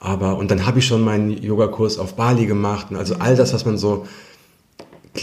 Aber, 0.00 0.36
und 0.36 0.50
dann 0.50 0.66
habe 0.66 0.80
ich 0.80 0.86
schon 0.86 1.02
meinen 1.02 1.30
Yogakurs 1.30 1.98
auf 1.98 2.16
Bali 2.16 2.46
gemacht. 2.46 2.88
Und 2.90 2.96
also 2.96 3.16
all 3.16 3.36
das, 3.36 3.54
was 3.54 3.64
man 3.64 3.78
so 3.78 4.06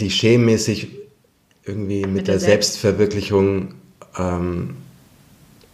klischeemäßig 0.02 0.88
irgendwie 1.64 2.00
mit, 2.00 2.14
mit 2.14 2.28
der, 2.28 2.34
der 2.34 2.40
Selbstverwirklichung 2.40 3.74
ähm, 4.18 4.70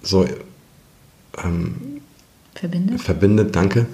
so 0.03 0.27
ähm, 1.43 2.01
verbindet. 2.55 3.01
verbindet, 3.01 3.57
danke. 3.57 3.87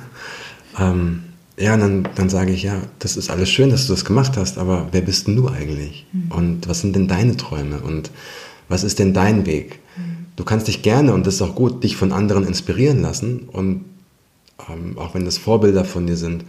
Ähm, 0.79 1.23
ja, 1.57 1.75
und 1.75 1.81
dann, 1.81 2.09
dann 2.17 2.29
sage 2.29 2.53
ich, 2.53 2.65
ja, 2.65 2.83
das 2.99 3.17
ist 3.17 3.31
alles 3.31 3.49
schön, 3.49 3.71
dass 3.71 3.87
du 3.87 3.93
das 3.93 4.05
gemacht 4.05 4.37
hast, 4.37 4.59
aber 4.59 4.89
wer 4.91 5.03
bist 5.03 5.29
denn 5.29 5.37
du 5.37 5.49
eigentlich? 5.49 6.05
Mhm. 6.11 6.33
Und 6.33 6.69
was 6.69 6.81
sind 6.81 6.97
denn 6.97 7.07
deine 7.07 7.37
Träume? 7.37 7.79
Und 7.79 8.11
was 8.69 8.83
ist 8.83 8.99
denn 8.99 9.15
dein 9.15 9.47
Weg? 9.47 9.79
Mhm. 9.97 10.27
Du 10.35 10.43
kannst 10.43 10.67
dich 10.67 10.83
gerne, 10.83 11.15
und 11.15 11.29
das 11.29 11.35
ist 11.35 11.43
auch 11.43 11.55
gut, 11.55 11.85
dich 11.85 11.97
von 11.97 12.11
anderen 12.11 12.45
inspirieren 12.45 13.03
lassen, 13.03 13.49
und 13.53 13.85
ähm, 14.69 14.99
auch 14.99 15.15
wenn 15.15 15.25
das 15.25 15.39
Vorbilder 15.39 15.85
von 15.85 16.09
dir 16.09 16.17
sind, 16.17 16.45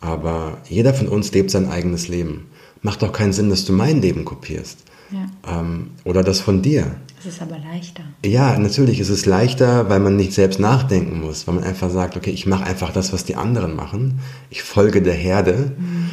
aber 0.00 0.58
jeder 0.68 0.94
von 0.94 1.06
uns 1.06 1.30
lebt 1.30 1.52
sein 1.52 1.68
eigenes 1.68 2.08
Leben. 2.08 2.48
Macht 2.84 3.00
doch 3.00 3.12
keinen 3.12 3.32
Sinn, 3.32 3.48
dass 3.48 3.64
du 3.64 3.72
mein 3.72 4.02
Leben 4.02 4.26
kopierst. 4.26 4.80
Ja. 5.10 5.60
Ähm, 5.60 5.92
oder 6.04 6.22
das 6.22 6.40
von 6.40 6.60
dir. 6.60 6.96
Es 7.18 7.24
ist 7.24 7.40
aber 7.40 7.56
leichter. 7.58 8.02
Ja, 8.22 8.58
natürlich 8.58 9.00
ist 9.00 9.08
es 9.08 9.24
leichter, 9.24 9.88
weil 9.88 10.00
man 10.00 10.16
nicht 10.16 10.34
selbst 10.34 10.60
nachdenken 10.60 11.20
muss, 11.20 11.46
weil 11.46 11.54
man 11.54 11.64
einfach 11.64 11.90
sagt, 11.90 12.14
okay, 12.18 12.30
ich 12.30 12.44
mache 12.44 12.64
einfach 12.64 12.92
das, 12.92 13.14
was 13.14 13.24
die 13.24 13.36
anderen 13.36 13.74
machen. 13.74 14.20
Ich 14.50 14.62
folge 14.62 15.00
der 15.00 15.14
Herde. 15.14 15.72
Mhm. 15.78 16.10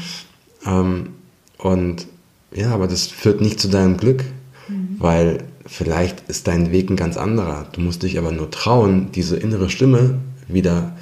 Ähm, 0.66 1.10
und 1.58 2.08
ja, 2.54 2.74
aber 2.74 2.88
das 2.88 3.08
führt 3.08 3.42
nicht 3.42 3.60
zu 3.60 3.68
deinem 3.68 3.98
Glück, 3.98 4.24
mhm. 4.70 4.96
weil 4.98 5.44
vielleicht 5.66 6.30
ist 6.30 6.48
dein 6.48 6.72
Weg 6.72 6.90
ein 6.90 6.96
ganz 6.96 7.18
anderer. 7.18 7.68
Du 7.74 7.82
musst 7.82 8.04
dich 8.04 8.18
aber 8.18 8.32
nur 8.32 8.50
trauen, 8.50 9.12
diese 9.12 9.36
innere 9.36 9.70
Stimme 9.70 10.20
wieder 10.48 10.96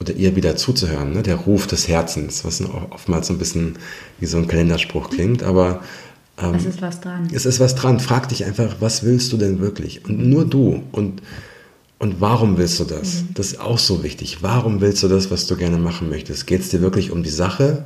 oder 0.00 0.12
ihr 0.12 0.36
wieder 0.36 0.56
zuzuhören, 0.56 1.12
ne? 1.12 1.22
der 1.22 1.36
Ruf 1.36 1.66
des 1.66 1.88
Herzens, 1.88 2.44
was 2.44 2.62
oftmals 2.90 3.28
so 3.28 3.32
ein 3.32 3.38
bisschen 3.38 3.78
wie 4.20 4.26
so 4.26 4.36
ein 4.36 4.46
Kalenderspruch 4.46 5.10
klingt, 5.10 5.42
aber 5.42 5.80
ähm, 6.38 6.54
es 6.54 6.66
ist 6.66 6.82
was 6.82 7.00
dran. 7.00 7.28
Es 7.32 7.46
ist 7.46 7.60
was 7.60 7.74
dran. 7.74 8.00
Frag 8.00 8.28
dich 8.28 8.44
einfach, 8.44 8.76
was 8.80 9.04
willst 9.04 9.32
du 9.32 9.36
denn 9.36 9.60
wirklich? 9.60 10.04
Und 10.04 10.18
nur 10.18 10.44
du. 10.44 10.82
Und, 10.92 11.22
und 11.98 12.20
warum 12.20 12.58
willst 12.58 12.78
du 12.80 12.84
das? 12.84 13.22
Mhm. 13.22 13.28
Das 13.34 13.46
ist 13.48 13.60
auch 13.60 13.78
so 13.78 14.02
wichtig. 14.02 14.42
Warum 14.42 14.80
willst 14.80 15.02
du 15.02 15.08
das, 15.08 15.30
was 15.30 15.46
du 15.46 15.56
gerne 15.56 15.78
machen 15.78 16.10
möchtest? 16.10 16.46
Geht 16.46 16.60
es 16.60 16.68
dir 16.68 16.80
wirklich 16.80 17.10
um 17.10 17.22
die 17.22 17.30
Sache? 17.30 17.84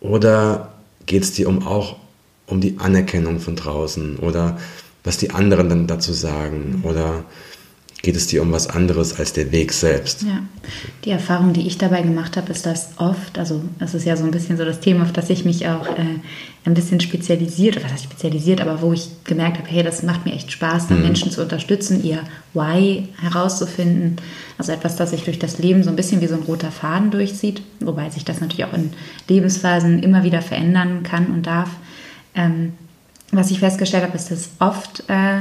Oder 0.00 0.72
geht 1.06 1.22
es 1.22 1.32
dir 1.32 1.48
um 1.48 1.66
auch 1.66 1.96
um 2.46 2.60
die 2.60 2.78
Anerkennung 2.78 3.40
von 3.40 3.56
draußen? 3.56 4.16
Oder 4.18 4.58
was 5.04 5.18
die 5.18 5.30
anderen 5.30 5.68
dann 5.68 5.86
dazu 5.86 6.12
sagen? 6.12 6.78
Mhm. 6.78 6.84
Oder 6.84 7.24
geht 8.02 8.14
es 8.14 8.28
dir 8.28 8.42
um 8.42 8.52
was 8.52 8.68
anderes 8.68 9.18
als 9.18 9.32
der 9.32 9.50
Weg 9.50 9.72
selbst. 9.72 10.22
Ja, 10.22 10.40
die 11.04 11.10
Erfahrung, 11.10 11.52
die 11.52 11.66
ich 11.66 11.78
dabei 11.78 12.02
gemacht 12.02 12.36
habe, 12.36 12.52
ist, 12.52 12.64
dass 12.64 12.90
oft, 12.96 13.38
also 13.38 13.62
das 13.80 13.94
ist 13.94 14.04
ja 14.04 14.16
so 14.16 14.24
ein 14.24 14.30
bisschen 14.30 14.56
so 14.56 14.64
das 14.64 14.78
Thema, 14.78 15.02
auf 15.02 15.12
das 15.12 15.30
ich 15.30 15.44
mich 15.44 15.66
auch 15.66 15.86
äh, 15.86 16.20
ein 16.64 16.74
bisschen 16.74 17.00
spezialisiert, 17.00 17.76
oder 17.76 17.86
was 17.86 17.92
heißt 17.92 18.04
spezialisiert, 18.04 18.60
aber 18.60 18.82
wo 18.82 18.92
ich 18.92 19.08
gemerkt 19.24 19.58
habe, 19.58 19.68
hey, 19.68 19.82
das 19.82 20.04
macht 20.04 20.26
mir 20.26 20.32
echt 20.32 20.52
Spaß, 20.52 20.90
mhm. 20.90 21.02
Menschen 21.02 21.32
zu 21.32 21.42
unterstützen, 21.42 22.04
ihr 22.04 22.22
Why 22.54 23.08
herauszufinden. 23.20 24.16
Also 24.58 24.72
etwas, 24.72 24.94
das 24.94 25.10
sich 25.10 25.24
durch 25.24 25.40
das 25.40 25.58
Leben 25.58 25.82
so 25.82 25.90
ein 25.90 25.96
bisschen 25.96 26.20
wie 26.20 26.28
so 26.28 26.34
ein 26.34 26.42
roter 26.42 26.70
Faden 26.70 27.10
durchzieht, 27.10 27.62
wobei 27.80 28.10
sich 28.10 28.24
das 28.24 28.40
natürlich 28.40 28.64
auch 28.64 28.74
in 28.74 28.92
Lebensphasen 29.28 30.02
immer 30.04 30.22
wieder 30.22 30.42
verändern 30.42 31.02
kann 31.02 31.26
und 31.26 31.46
darf. 31.46 31.70
Ähm, 32.34 32.74
was 33.32 33.50
ich 33.50 33.58
festgestellt 33.58 34.04
habe, 34.04 34.16
ist, 34.16 34.30
dass 34.30 34.50
oft 34.58 35.04
äh, 35.08 35.40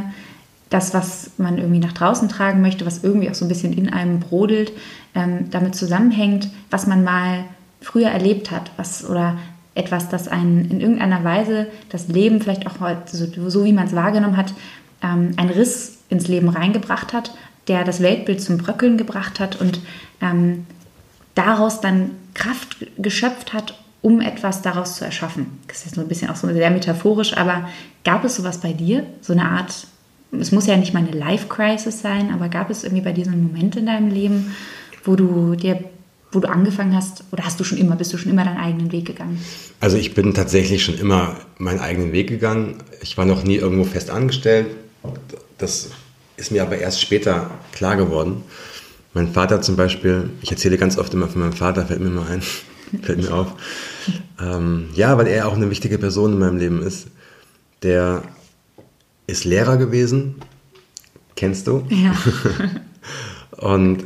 das, 0.70 0.94
was 0.94 1.32
man 1.38 1.58
irgendwie 1.58 1.80
nach 1.80 1.94
draußen 1.94 2.30
tragen 2.30 2.62
möchte, 2.62 2.86
was 2.86 3.04
irgendwie 3.04 3.30
auch 3.30 3.36
so 3.36 3.46
ein 3.46 3.50
bisschen 3.50 3.74
in 3.74 3.92
einem 3.92 4.20
brodelt, 4.20 4.72
ähm, 5.16 5.50
damit 5.50 5.76
zusammenhängt, 5.76 6.50
was 6.70 6.88
man 6.88 7.04
mal 7.04 7.46
früher 7.82 8.10
erlebt 8.10 8.52
hat, 8.52 8.72
was 8.78 9.08
oder 9.08 9.38
etwas, 9.76 10.10
das 10.10 10.28
einen 10.28 10.70
in 10.70 10.82
irgendeiner 10.82 11.24
Weise 11.24 11.68
das 11.90 12.08
Leben 12.08 12.42
vielleicht 12.42 12.66
auch 12.68 12.74
so, 13.06 13.50
so 13.50 13.64
wie 13.64 13.74
man 13.74 13.86
es 13.86 13.96
wahrgenommen 13.96 14.36
hat, 14.36 14.54
ähm, 15.04 15.34
einen 15.38 15.52
Riss 15.52 16.00
ins 16.10 16.28
Leben 16.28 16.50
reingebracht 16.50 17.14
hat, 17.14 17.32
der 17.68 17.84
das 17.84 18.02
Weltbild 18.02 18.42
zum 18.42 18.58
Bröckeln 18.58 18.98
gebracht 18.98 19.40
hat 19.40 19.62
und 19.62 19.80
ähm, 20.22 20.66
daraus 21.36 21.80
dann 21.82 22.12
Kraft 22.34 22.78
geschöpft 22.98 23.54
hat, 23.54 23.78
um 24.02 24.22
etwas 24.22 24.62
daraus 24.62 24.96
zu 24.96 25.06
erschaffen. 25.06 25.60
Das 25.68 25.86
ist 25.86 25.96
so 25.96 26.02
ein 26.02 26.08
bisschen 26.08 26.30
auch 26.30 26.36
so 26.36 26.48
sehr 26.48 26.72
metaphorisch, 26.72 27.38
aber 27.38 27.70
gab 28.04 28.24
es 28.26 28.36
sowas 28.36 28.60
bei 28.60 28.74
dir, 28.74 29.06
so 29.22 29.34
eine 29.34 29.46
Art 29.46 29.88
es 30.32 30.52
muss 30.52 30.68
ja 30.68 30.78
nicht 30.78 30.94
mal 30.94 31.04
eine 31.04 31.18
Life-Crisis 31.18 32.02
sein, 32.02 32.32
aber 32.34 32.50
gab 32.50 32.70
es 32.70 32.84
irgendwie 32.84 33.04
bei 33.04 33.14
dir 33.14 33.26
so 33.26 33.32
einen 33.32 33.44
Moment 33.44 33.76
in 33.76 33.86
deinem 33.86 34.10
Leben, 34.10 34.56
wo 35.04 35.16
du 35.16 35.56
dir 35.56 35.84
wo 36.32 36.40
du 36.40 36.50
angefangen 36.50 36.96
hast, 36.96 37.24
oder 37.32 37.46
hast 37.46 37.60
du 37.60 37.64
schon 37.64 37.78
immer, 37.78 37.96
bist 37.96 38.14
du 38.14 38.18
schon 38.18 38.32
immer 38.32 38.44
deinen 38.44 38.58
eigenen 38.58 38.92
Weg 38.92 39.06
gegangen? 39.06 39.40
Also 39.80 39.98
ich 39.98 40.14
bin 40.14 40.34
tatsächlich 40.34 40.84
schon 40.84 40.98
immer 40.98 41.38
meinen 41.58 41.80
eigenen 41.80 42.12
Weg 42.12 42.28
gegangen. 42.28 42.84
Ich 43.02 43.18
war 43.18 43.26
noch 43.26 43.44
nie 43.44 43.56
irgendwo 43.56 43.86
fest 43.86 44.10
angestellt. 44.10 44.68
Das 45.58 45.92
ist 46.36 46.52
mir 46.52 46.62
aber 46.62 46.78
erst 46.78 47.02
später 47.02 47.50
klar 47.72 47.96
geworden. 47.96 48.44
Mein 49.14 49.32
Vater 49.32 49.62
zum 49.62 49.78
Beispiel, 49.78 50.30
ich 50.42 50.52
erzähle 50.52 50.78
ganz 50.78 50.98
oft 50.98 51.14
immer 51.14 51.28
von 51.28 51.42
meinem 51.42 51.54
Vater, 51.54 51.86
fällt 51.86 52.02
mir 52.02 52.10
mal 52.10 52.28
ein, 52.28 52.42
fällt 53.02 53.22
mir 53.22 53.34
auf. 53.34 53.54
Ähm, 54.40 54.90
ja, 54.94 55.18
weil 55.18 55.28
er 55.28 55.48
auch 55.48 55.56
eine 55.56 55.70
wichtige 55.70 55.98
Person 55.98 56.34
in 56.34 56.40
meinem 56.40 56.58
Leben 56.58 56.82
ist. 56.84 57.08
Der 57.84 58.22
ist 59.28 59.44
Lehrer 59.44 59.78
gewesen, 59.78 60.36
kennst 61.36 61.68
du? 61.68 61.86
Ja. 61.90 62.16
und 63.58 64.06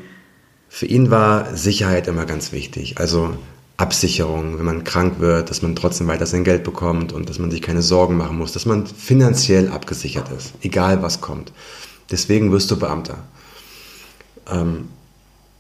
für 0.68 0.86
ihn 0.86 1.12
war 1.12 1.56
Sicherheit 1.56 2.08
immer 2.08 2.26
ganz 2.26 2.52
wichtig. 2.52 2.98
Also 2.98 3.36
Absicherung, 3.78 4.58
wenn 4.58 4.66
man 4.66 4.84
krank 4.84 5.20
wird, 5.20 5.50
dass 5.50 5.62
man 5.62 5.76
trotzdem 5.76 6.08
weiter 6.08 6.26
sein 6.26 6.44
Geld 6.44 6.64
bekommt 6.64 7.14
und 7.14 7.30
dass 7.30 7.40
man 7.40 7.52
sich 7.52 7.62
keine 7.62 7.82
Sorgen 7.82 8.16
machen 8.16 8.38
muss, 8.38 8.52
dass 8.52 8.66
man 8.66 8.86
finanziell 8.86 9.70
abgesichert 9.70 10.32
ist, 10.32 10.54
egal 10.62 11.02
was 11.02 11.22
kommt. 11.22 11.52
Deswegen 12.12 12.52
wirst 12.52 12.70
du 12.70 12.78
Beamter. 12.78 13.18
Ähm, 14.50 14.90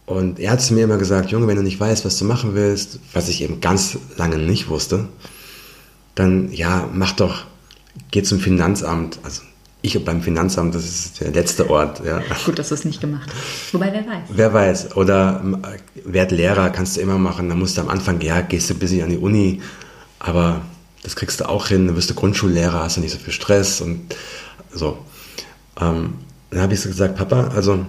und 0.05 0.39
er 0.39 0.51
hat 0.51 0.61
zu 0.61 0.73
mir 0.73 0.83
immer 0.83 0.97
gesagt, 0.97 1.31
Junge, 1.31 1.47
wenn 1.47 1.55
du 1.55 1.63
nicht 1.63 1.79
weißt, 1.79 2.03
was 2.05 2.17
du 2.17 2.25
machen 2.25 2.53
willst, 2.53 2.99
was 3.13 3.29
ich 3.29 3.41
eben 3.41 3.61
ganz 3.61 3.97
lange 4.17 4.37
nicht 4.37 4.67
wusste, 4.67 5.07
dann 6.15 6.51
ja, 6.51 6.89
mach 6.93 7.13
doch, 7.13 7.45
geh 8.11 8.21
zum 8.21 8.39
Finanzamt. 8.39 9.19
Also 9.23 9.41
ich 9.81 10.03
beim 10.05 10.21
Finanzamt, 10.21 10.75
das 10.75 10.85
ist 10.85 11.21
der 11.21 11.31
letzte 11.31 11.69
Ort. 11.69 12.05
Ja. 12.05 12.21
Gut, 12.45 12.59
dass 12.59 12.69
du 12.69 12.75
es 12.75 12.85
nicht 12.85 13.01
gemacht 13.01 13.29
hast. 13.33 13.73
Wobei, 13.73 13.91
wer 13.91 14.05
weiß. 14.05 14.23
Wer 14.29 14.53
weiß. 14.53 14.95
Oder 14.95 15.43
werd 16.05 16.31
Lehrer, 16.31 16.69
kannst 16.69 16.97
du 16.97 17.01
immer 17.01 17.17
machen. 17.17 17.49
Dann 17.49 17.57
musst 17.57 17.77
du 17.77 17.81
am 17.81 17.89
Anfang, 17.89 18.21
ja, 18.21 18.41
gehst 18.41 18.69
du 18.69 18.75
ein 18.75 18.79
bisschen 18.79 19.03
an 19.03 19.09
die 19.09 19.17
Uni, 19.17 19.61
aber 20.19 20.61
das 21.01 21.15
kriegst 21.15 21.39
du 21.39 21.49
auch 21.49 21.67
hin. 21.67 21.87
Dann 21.87 21.95
wirst 21.95 22.11
du 22.11 22.13
Grundschullehrer, 22.13 22.83
hast 22.83 22.97
du 22.97 23.01
nicht 23.01 23.11
so 23.11 23.17
viel 23.17 23.33
Stress 23.33 23.81
und 23.81 24.15
so. 24.71 24.99
Ähm, 25.79 26.13
dann 26.51 26.61
habe 26.61 26.73
ich 26.73 26.81
so 26.81 26.89
gesagt, 26.89 27.15
Papa, 27.15 27.51
also 27.55 27.85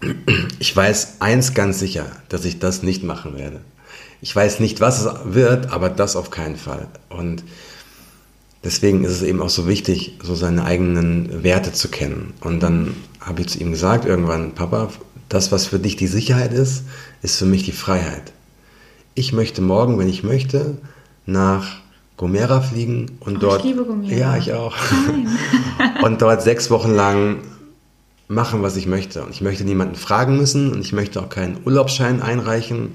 ich 0.58 0.76
weiß 0.76 1.16
eins 1.20 1.54
ganz 1.54 1.78
sicher, 1.78 2.06
dass 2.28 2.44
ich 2.44 2.58
das 2.58 2.82
nicht 2.82 3.04
machen 3.04 3.38
werde. 3.38 3.60
Ich 4.20 4.34
weiß 4.34 4.60
nicht, 4.60 4.80
was 4.80 5.00
es 5.00 5.10
wird, 5.24 5.72
aber 5.72 5.88
das 5.88 6.16
auf 6.16 6.30
keinen 6.30 6.56
Fall. 6.56 6.88
Und 7.08 7.44
deswegen 8.64 9.04
ist 9.04 9.12
es 9.12 9.22
eben 9.22 9.40
auch 9.42 9.48
so 9.48 9.66
wichtig, 9.66 10.18
so 10.22 10.34
seine 10.34 10.64
eigenen 10.64 11.42
Werte 11.42 11.72
zu 11.72 11.88
kennen. 11.88 12.32
Und 12.40 12.60
dann 12.62 12.94
habe 13.20 13.40
ich 13.42 13.48
zu 13.48 13.58
ihm 13.60 13.70
gesagt, 13.72 14.04
irgendwann, 14.04 14.52
Papa, 14.54 14.90
das, 15.28 15.52
was 15.52 15.66
für 15.66 15.78
dich 15.78 15.96
die 15.96 16.06
Sicherheit 16.06 16.52
ist, 16.52 16.84
ist 17.22 17.36
für 17.36 17.44
mich 17.46 17.64
die 17.64 17.72
Freiheit. 17.72 18.32
Ich 19.14 19.32
möchte 19.32 19.60
morgen, 19.60 19.98
wenn 19.98 20.08
ich 20.08 20.22
möchte, 20.22 20.78
nach 21.26 21.80
Gomera 22.16 22.60
fliegen 22.60 23.18
und 23.20 23.36
Oh, 23.36 23.40
dort. 23.40 23.58
ich 23.60 23.66
liebe 23.66 23.84
Gomera. 23.84 24.12
Ja, 24.14 24.36
ich 24.36 24.52
auch. 24.52 24.74
Und 26.02 26.20
dort 26.22 26.42
sechs 26.42 26.68
Wochen 26.70 26.90
lang 26.92 27.38
machen, 28.26 28.62
was 28.62 28.76
ich 28.76 28.86
möchte. 28.86 29.22
Und 29.22 29.30
ich 29.30 29.40
möchte 29.40 29.64
niemanden 29.64 29.94
fragen 29.94 30.36
müssen 30.36 30.72
und 30.72 30.80
ich 30.80 30.92
möchte 30.92 31.20
auch 31.20 31.28
keinen 31.28 31.58
Urlaubsschein 31.64 32.20
einreichen. 32.20 32.94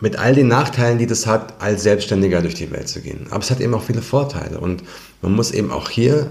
Mit 0.00 0.16
all 0.16 0.34
den 0.34 0.48
Nachteilen, 0.48 0.98
die 0.98 1.06
das 1.06 1.26
hat, 1.26 1.60
als 1.60 1.82
Selbstständiger 1.82 2.40
durch 2.40 2.54
die 2.54 2.70
Welt 2.70 2.88
zu 2.88 3.00
gehen. 3.00 3.26
Aber 3.30 3.42
es 3.42 3.50
hat 3.50 3.60
eben 3.60 3.74
auch 3.74 3.82
viele 3.82 4.02
Vorteile. 4.02 4.58
Und 4.58 4.82
man 5.20 5.32
muss 5.32 5.50
eben 5.50 5.70
auch 5.70 5.90
hier, 5.90 6.30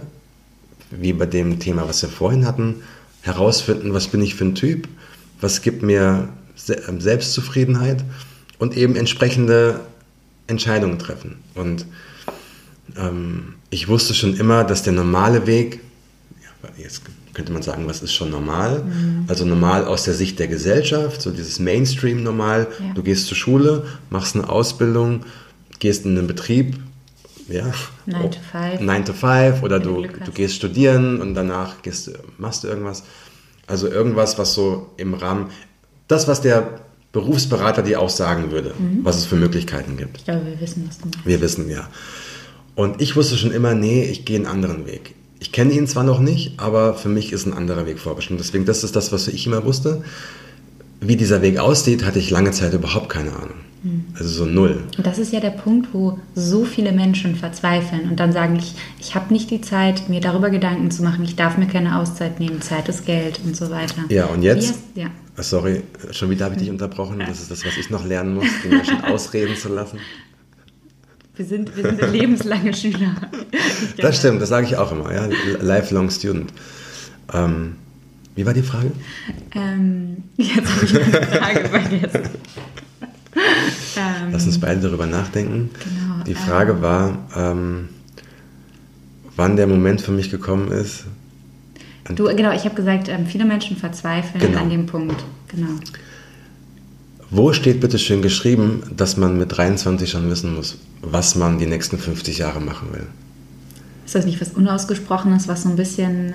wie 0.91 1.13
bei 1.13 1.25
dem 1.25 1.59
Thema, 1.59 1.87
was 1.87 2.01
wir 2.01 2.09
vorhin 2.09 2.45
hatten, 2.45 2.81
herausfinden, 3.21 3.93
was 3.93 4.07
bin 4.07 4.21
ich 4.21 4.35
für 4.35 4.45
ein 4.45 4.55
Typ, 4.55 4.87
was 5.39 5.61
gibt 5.61 5.83
mir 5.83 6.29
ähm, 6.87 6.99
Selbstzufriedenheit 6.99 8.03
und 8.57 8.75
eben 8.75 8.95
entsprechende 8.95 9.81
Entscheidungen 10.47 10.99
treffen. 10.99 11.37
Und 11.53 11.85
ähm, 12.97 13.55
ich 13.69 13.87
wusste 13.87 14.13
schon 14.13 14.35
immer, 14.35 14.63
dass 14.63 14.83
der 14.83 14.93
normale 14.93 15.45
Weg, 15.45 15.79
ja, 16.41 16.69
jetzt 16.77 17.03
könnte 17.33 17.51
man 17.51 17.61
sagen, 17.61 17.87
was 17.87 18.01
ist 18.01 18.13
schon 18.13 18.31
normal? 18.31 18.83
Also 19.27 19.45
normal 19.45 19.85
aus 19.85 20.03
der 20.03 20.13
Sicht 20.13 20.39
der 20.39 20.47
Gesellschaft, 20.47 21.21
so 21.21 21.31
dieses 21.31 21.59
Mainstream-Normal. 21.59 22.67
Ja. 22.79 22.93
Du 22.93 23.03
gehst 23.03 23.27
zur 23.27 23.37
Schule, 23.37 23.85
machst 24.09 24.35
eine 24.35 24.49
Ausbildung, 24.49 25.25
gehst 25.79 26.05
in 26.05 26.17
einen 26.17 26.27
Betrieb, 26.27 26.77
ja. 27.47 27.71
Nine 28.05 28.29
to 28.29 28.39
five. 28.51 28.79
9 28.79 29.05
to 29.05 29.13
5 29.13 29.63
oder 29.63 29.79
du 29.79 30.03
du, 30.03 30.31
gehst 30.31 30.55
studieren 30.55 31.19
und 31.21 31.33
danach 31.33 31.81
gehst, 31.81 32.11
machst 32.37 32.63
du 32.63 32.67
irgendwas. 32.67 33.03
Also 33.67 33.87
irgendwas, 33.87 34.37
was 34.37 34.53
so 34.53 34.91
im 34.97 35.13
Rahmen, 35.13 35.47
das, 36.07 36.27
was 36.27 36.41
der 36.41 36.79
Berufsberater 37.11 37.81
dir 37.81 37.99
auch 38.01 38.09
sagen 38.09 38.51
würde, 38.51 38.73
Mhm. 38.77 38.99
was 39.03 39.17
es 39.17 39.25
für 39.25 39.35
Möglichkeiten 39.35 39.97
gibt. 39.97 40.17
Ich 40.17 40.23
glaube, 40.25 40.45
wir 40.45 40.59
wissen, 40.59 40.85
was 40.87 40.99
du 40.99 41.05
meinst. 41.05 41.25
Wir 41.25 41.41
wissen 41.41 41.69
ja. 41.69 41.87
Und 42.75 43.01
ich 43.01 43.15
wusste 43.15 43.35
schon 43.37 43.51
immer, 43.51 43.73
nee, 43.73 44.03
ich 44.03 44.25
gehe 44.25 44.37
einen 44.37 44.45
anderen 44.45 44.85
Weg. 44.85 45.15
Ich 45.39 45.51
kenne 45.51 45.71
ihn 45.73 45.87
zwar 45.87 46.03
noch 46.03 46.19
nicht, 46.19 46.53
aber 46.59 46.93
für 46.95 47.09
mich 47.09 47.31
ist 47.31 47.45
ein 47.45 47.53
anderer 47.53 47.85
Weg 47.85 47.99
vorbestimmt. 47.99 48.39
Deswegen, 48.39 48.65
das 48.65 48.83
ist 48.83 48.95
das, 48.95 49.11
was 49.11 49.27
ich 49.27 49.45
immer 49.47 49.63
wusste. 49.63 50.03
Wie 51.01 51.15
dieser 51.15 51.41
Weg 51.41 51.59
aussieht, 51.59 52.03
hatte 52.05 52.19
ich 52.19 52.29
lange 52.29 52.51
Zeit 52.51 52.73
überhaupt 52.73 53.07
keine 53.09 53.31
Ahnung. 53.33 53.55
Also 54.15 54.27
so 54.29 54.45
null. 54.45 54.83
Und 54.97 55.07
das 55.07 55.17
ist 55.17 55.31
ja 55.31 55.39
der 55.39 55.51
Punkt, 55.51 55.93
wo 55.93 56.19
so 56.35 56.65
viele 56.65 56.91
Menschen 56.91 57.37
verzweifeln 57.37 58.09
und 58.09 58.19
dann 58.19 58.33
sagen, 58.33 58.57
ich, 58.57 58.75
ich 58.99 59.15
habe 59.15 59.31
nicht 59.31 59.49
die 59.51 59.61
Zeit, 59.61 60.09
mir 60.09 60.19
darüber 60.19 60.49
Gedanken 60.49 60.91
zu 60.91 61.01
machen, 61.01 61.23
ich 61.23 61.37
darf 61.37 61.57
mir 61.57 61.67
keine 61.67 61.97
Auszeit 61.97 62.41
nehmen, 62.41 62.61
Zeit 62.61 62.89
ist 62.89 63.05
Geld 63.05 63.39
und 63.45 63.55
so 63.55 63.69
weiter. 63.69 64.03
Ja, 64.09 64.25
und 64.25 64.43
jetzt? 64.43 64.71
Hast- 64.71 64.79
ja. 64.95 65.07
Ah, 65.37 65.43
Sorry, 65.43 65.83
schon 66.11 66.29
wieder 66.29 66.43
habe 66.43 66.55
ich 66.55 66.61
dich 66.63 66.69
unterbrochen. 66.69 67.19
Das 67.25 67.39
ist 67.39 67.49
das, 67.49 67.65
was 67.65 67.77
ich 67.77 67.89
noch 67.89 68.05
lernen 68.05 68.35
muss, 68.35 68.47
die 68.65 68.67
Menschen 68.67 69.01
ausreden 69.05 69.55
zu 69.55 69.69
lassen. 69.69 69.99
Wir 71.39 71.45
sind, 71.45 71.73
wir 71.77 71.83
sind 71.85 72.01
lebenslange 72.11 72.73
Schüler. 72.73 73.15
Das 73.95 74.17
stimmt, 74.17 74.41
das 74.41 74.49
sage 74.49 74.67
ich 74.67 74.75
auch 74.75 74.91
immer. 74.91 75.13
Ja? 75.13 75.29
Lifelong 75.61 76.09
Student. 76.09 76.51
Ähm, 77.33 77.75
wie 78.35 78.45
war 78.45 78.53
die 78.53 78.61
Frage? 78.61 78.91
Ähm, 79.55 80.17
jetzt 80.35 80.67
habe 80.69 80.85
ich 80.85 80.93
meine 80.93 81.25
Frage 81.27 81.69
vergessen. 81.69 82.29
ähm, 83.95 84.29
Lass 84.33 84.45
uns 84.47 84.59
beide 84.59 84.81
darüber 84.81 85.05
nachdenken. 85.05 85.69
Genau, 85.81 86.23
Die 86.25 86.35
Frage 86.35 86.81
war, 86.81 87.17
ähm, 87.37 87.87
wann 89.37 89.55
der 89.55 89.67
Moment 89.67 90.01
für 90.01 90.11
mich 90.11 90.29
gekommen 90.29 90.73
ist. 90.73 91.05
du, 92.09 92.25
genau, 92.35 92.51
ich 92.51 92.65
habe 92.65 92.75
gesagt, 92.75 93.07
ähm, 93.07 93.25
viele 93.25 93.45
Menschen 93.45 93.77
verzweifeln 93.77 94.41
Genau. 94.41 94.59
an 94.59 94.69
dem 94.69 94.85
Punkt. 94.87 95.23
Genau. 95.47 95.69
Wo 97.31 97.53
steht 97.53 97.79
bitte 97.79 97.99
schön 97.99 98.23
geschrieben, 98.23 98.81
dass 98.95 99.15
man 99.15 99.37
mit 99.37 99.55
23 99.55 100.09
schon 100.09 100.29
wissen 100.31 100.55
muss, 100.55 100.77
was 101.01 101.35
man 101.35 101.59
die 101.59 101.67
nächsten 101.67 101.99
50 101.99 102.39
Jahre 102.39 102.59
machen 102.59 102.89
will? 102.91 103.05
Ist 104.05 104.15
das 104.15 104.25
nicht 104.25 104.41
was 104.41 104.49
Unausgesprochenes, 104.49 105.47
was 105.47 105.63
so 105.63 105.69
ein 105.69 105.75
bisschen 105.75 106.33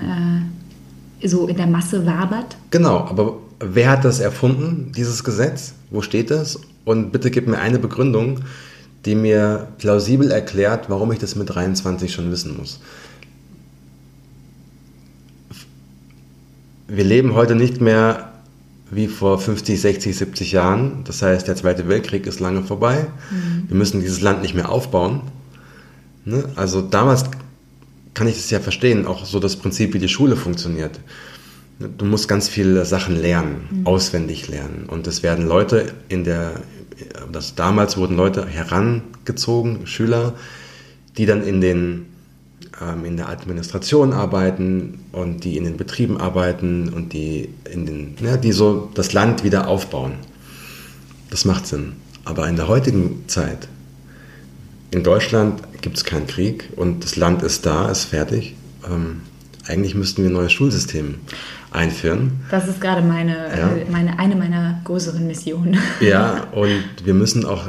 äh, 1.21 1.27
so 1.27 1.47
in 1.47 1.57
der 1.57 1.67
Masse 1.67 2.05
wabert? 2.05 2.55
Genau, 2.71 2.99
aber 2.99 3.37
wer 3.59 3.89
hat 3.89 4.05
das 4.05 4.21
erfunden, 4.21 4.93
dieses 4.95 5.25
Gesetz? 5.25 5.73
Wo 5.89 6.01
steht 6.01 6.31
das? 6.31 6.61
Und 6.85 7.11
bitte 7.11 7.29
gib 7.29 7.47
mir 7.47 7.59
eine 7.59 7.79
Begründung, 7.79 8.39
die 9.03 9.15
mir 9.15 9.67
plausibel 9.77 10.31
erklärt, 10.31 10.89
warum 10.89 11.11
ich 11.11 11.19
das 11.19 11.35
mit 11.35 11.53
23 11.53 12.13
schon 12.13 12.31
wissen 12.31 12.55
muss. 12.55 12.79
Wir 16.87 17.03
leben 17.03 17.33
heute 17.33 17.55
nicht 17.55 17.81
mehr 17.81 18.31
wie 18.95 19.07
vor 19.07 19.39
50, 19.39 19.79
60, 19.79 20.17
70 20.17 20.51
Jahren. 20.51 21.03
Das 21.05 21.21
heißt, 21.21 21.47
der 21.47 21.55
Zweite 21.55 21.87
Weltkrieg 21.87 22.25
ist 22.27 22.39
lange 22.39 22.63
vorbei. 22.63 23.07
Wir 23.67 23.75
müssen 23.77 24.01
dieses 24.01 24.21
Land 24.21 24.41
nicht 24.41 24.55
mehr 24.55 24.69
aufbauen. 24.69 25.21
Ne? 26.25 26.45
Also 26.55 26.81
damals 26.81 27.25
kann 28.13 28.27
ich 28.27 28.35
das 28.35 28.49
ja 28.49 28.59
verstehen, 28.59 29.05
auch 29.05 29.25
so 29.25 29.39
das 29.39 29.57
Prinzip, 29.57 29.93
wie 29.93 29.99
die 29.99 30.09
Schule 30.09 30.35
funktioniert. 30.35 30.99
Du 31.79 32.05
musst 32.05 32.27
ganz 32.27 32.47
viele 32.47 32.85
Sachen 32.85 33.21
lernen, 33.21 33.81
auswendig 33.83 34.47
lernen. 34.47 34.85
Und 34.87 35.05
es 35.07 35.21
werden 35.21 35.45
Leute 35.45 35.93
in 36.07 36.23
der, 36.23 36.61
das, 37.31 37.55
damals 37.55 37.97
wurden 37.97 38.15
Leute 38.15 38.47
herangezogen, 38.47 39.85
Schüler, 39.85 40.35
die 41.17 41.25
dann 41.25 41.43
in, 41.43 41.59
den, 41.59 42.05
ähm, 42.81 43.05
in 43.05 43.17
der 43.17 43.29
Administration 43.29 44.13
arbeiten 44.13 44.99
und 45.11 45.43
die 45.43 45.57
in 45.57 45.63
den 45.63 45.77
Betrieben 45.77 46.17
arbeiten 46.19 46.89
und 46.93 47.13
die, 47.13 47.49
in 47.71 47.85
den, 47.85 48.15
ja, 48.21 48.37
die 48.37 48.51
so 48.51 48.89
das 48.93 49.13
Land 49.13 49.43
wieder 49.43 49.67
aufbauen. 49.67 50.13
Das 51.29 51.45
macht 51.45 51.67
Sinn. 51.67 51.93
Aber 52.23 52.47
in 52.47 52.55
der 52.55 52.67
heutigen 52.67 53.23
Zeit, 53.27 53.67
in 54.91 55.03
Deutschland 55.03 55.61
gibt 55.81 55.97
es 55.97 56.03
keinen 56.05 56.27
Krieg 56.27 56.69
und 56.75 57.03
das 57.03 57.15
Land 57.15 57.43
ist 57.43 57.65
da, 57.65 57.89
ist 57.89 58.05
fertig. 58.05 58.55
Ähm, 58.89 59.21
eigentlich 59.67 59.95
müssten 59.95 60.23
wir 60.23 60.29
ein 60.29 60.33
neues 60.33 60.53
Schulsystem 60.53 61.15
einführen. 61.71 62.31
Das 62.51 62.67
ist 62.67 62.79
gerade 62.81 63.01
meine, 63.01 63.35
Ja. 63.35 63.75
äh, 63.75 63.85
meine, 63.91 64.17
eine 64.19 64.35
meiner 64.35 64.79
größeren 64.83 65.25
Missionen. 65.27 65.77
Ja, 65.99 66.45
und 66.51 66.83
wir 67.05 67.13
müssen 67.13 67.45
auch. 67.45 67.67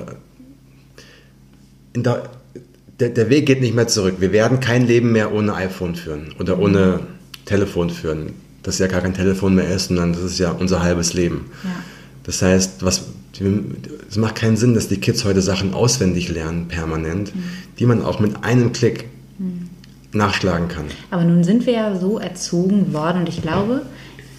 In 1.92 2.02
der, 2.02 2.24
der, 3.00 3.10
der 3.10 3.28
Weg 3.28 3.46
geht 3.46 3.60
nicht 3.60 3.74
mehr 3.74 3.88
zurück. 3.88 4.16
Wir 4.20 4.32
werden 4.32 4.60
kein 4.60 4.86
Leben 4.86 5.12
mehr 5.12 5.32
ohne 5.32 5.54
iPhone 5.54 5.94
führen 5.94 6.34
oder 6.38 6.58
ohne 6.58 7.00
Telefon 7.44 7.90
führen. 7.90 8.32
Das 8.62 8.78
ja 8.78 8.86
gar 8.86 9.00
kein 9.00 9.14
Telefon 9.14 9.54
mehr 9.54 9.68
ist, 9.68 9.88
sondern 9.88 10.12
das 10.12 10.22
ist 10.22 10.38
ja 10.38 10.50
unser 10.50 10.82
halbes 10.82 11.14
Leben. 11.14 11.50
Ja. 11.62 11.70
Das 12.24 12.42
heißt, 12.42 12.84
was, 12.84 13.04
es 14.08 14.16
macht 14.16 14.34
keinen 14.34 14.56
Sinn, 14.56 14.74
dass 14.74 14.88
die 14.88 14.96
Kids 14.96 15.24
heute 15.24 15.42
Sachen 15.42 15.74
auswendig 15.74 16.28
lernen, 16.28 16.66
permanent, 16.66 17.32
die 17.78 17.86
man 17.86 18.02
auch 18.02 18.18
mit 18.18 18.42
einem 18.42 18.72
Klick 18.72 19.04
nachschlagen 20.12 20.68
kann. 20.68 20.86
Aber 21.10 21.22
nun 21.22 21.44
sind 21.44 21.66
wir 21.66 21.74
ja 21.74 21.96
so 21.96 22.18
erzogen 22.18 22.92
worden 22.92 23.20
und 23.20 23.28
ich 23.28 23.42
glaube, 23.42 23.82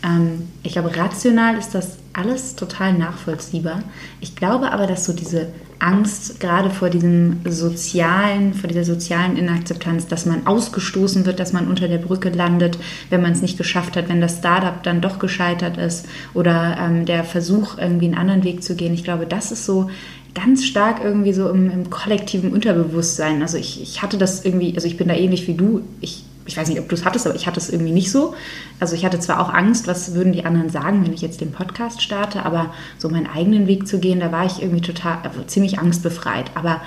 ähm, 0.04 0.48
ich 0.64 0.74
glaube, 0.74 0.96
rational 0.96 1.58
ist 1.58 1.76
das 1.76 1.98
alles 2.14 2.56
total 2.56 2.94
nachvollziehbar. 2.94 3.84
Ich 4.20 4.36
glaube 4.36 4.72
aber, 4.72 4.88
dass 4.88 5.06
so 5.06 5.14
diese 5.14 5.48
Angst 5.80 6.40
gerade 6.40 6.70
vor 6.70 6.90
diesem 6.90 7.42
sozialen, 7.46 8.54
vor 8.54 8.68
dieser 8.68 8.84
sozialen 8.84 9.38
Inakzeptanz, 9.38 10.08
dass 10.08 10.26
man 10.26 10.48
ausgestoßen 10.48 11.26
wird, 11.26 11.40
dass 11.40 11.54
man 11.54 11.68
unter 11.68 11.88
der 11.88 11.98
Brücke 11.98 12.30
landet, 12.30 12.78
wenn 13.10 13.22
man 13.22 13.32
es 13.32 13.42
nicht 13.42 13.58
geschafft 13.58 13.96
hat, 13.96 14.10
wenn 14.10 14.22
das 14.22 14.38
Startup 14.38 14.82
dann 14.84 15.02
doch 15.02 15.20
gescheitert 15.20 15.78
ist 15.78 16.08
oder 16.34 16.78
ähm, 16.80 17.06
der 17.06 17.24
Versuch, 17.24 17.78
irgendwie 17.78 18.06
einen 18.06 18.16
anderen 18.16 18.44
Weg 18.44 18.64
zu 18.64 18.76
gehen. 18.76 18.94
Ich 18.94 19.04
glaube, 19.04 19.26
das 19.26 19.52
ist 19.52 19.66
so 19.66 19.90
ganz 20.34 20.66
stark 20.66 21.04
irgendwie 21.04 21.34
so 21.34 21.50
im, 21.50 21.72
im 21.72 21.90
kollektiven 21.90 22.52
Unterbewusstsein. 22.54 23.42
Also 23.42 23.58
ich, 23.58 23.82
ich 23.82 24.02
hatte 24.02 24.18
das 24.18 24.46
irgendwie, 24.46 24.74
also 24.76 24.88
ich 24.88 24.98
bin 24.98 25.08
da 25.08 25.16
ähnlich 25.16 25.48
wie 25.48 25.56
du. 25.56 25.82
Ich, 26.00 26.24
ich 26.48 26.58
weiß 26.58 26.70
nicht, 26.70 26.80
ob 26.80 26.90
du 26.90 26.96
es 26.96 27.06
hattest, 27.06 27.28
aber 27.28 27.36
ich 27.36 27.46
hatte 27.46 27.60
es 27.60 27.70
irgendwie 27.70 27.92
nicht 27.92 28.12
so. 28.12 28.34
Also 28.80 28.96
ich 28.96 29.06
hatte 29.06 29.20
zwar 29.20 29.40
auch 29.40 29.54
Angst, 29.54 29.88
was 29.88 30.14
würden 30.14 30.34
die 30.34 30.46
anderen 30.46 30.70
sagen, 30.70 31.06
wenn 31.06 31.14
ich 31.14 31.22
jetzt 31.22 31.42
den 31.42 31.52
Podcast 31.52 32.02
starte, 32.02 32.46
aber 32.46 32.74
so 32.98 33.10
meinen 33.10 33.28
eigenen 33.28 33.68
Weg 33.68 33.88
zu 33.88 34.00
gehen, 34.00 34.20
da 34.20 34.32
war 34.32 34.46
ich 34.46 34.62
irgendwie 34.62 34.82
total, 34.82 35.20
also 35.24 35.44
ziemlich 35.44 35.80
angstbefreit. 35.80 36.52
Aber 36.56 36.82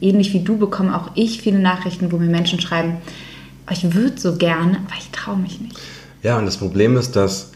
ähnlich 0.00 0.32
wie 0.32 0.40
du 0.40 0.58
bekomme 0.58 0.96
auch 0.96 1.10
ich 1.14 1.40
viele 1.40 1.58
Nachrichten, 1.58 2.12
wo 2.12 2.18
mir 2.18 2.28
Menschen 2.28 2.60
schreiben, 2.60 2.98
"Oh, 3.68 3.72
ich 3.72 3.94
würde 3.94 4.20
so 4.20 4.36
gerne, 4.36 4.78
aber 4.86 4.96
ich 4.98 5.10
traue 5.10 5.38
mich 5.38 5.60
nicht. 5.60 5.76
Ja, 6.22 6.38
und 6.38 6.46
das 6.46 6.56
Problem 6.56 6.96
ist, 6.96 7.16
dass 7.16 7.52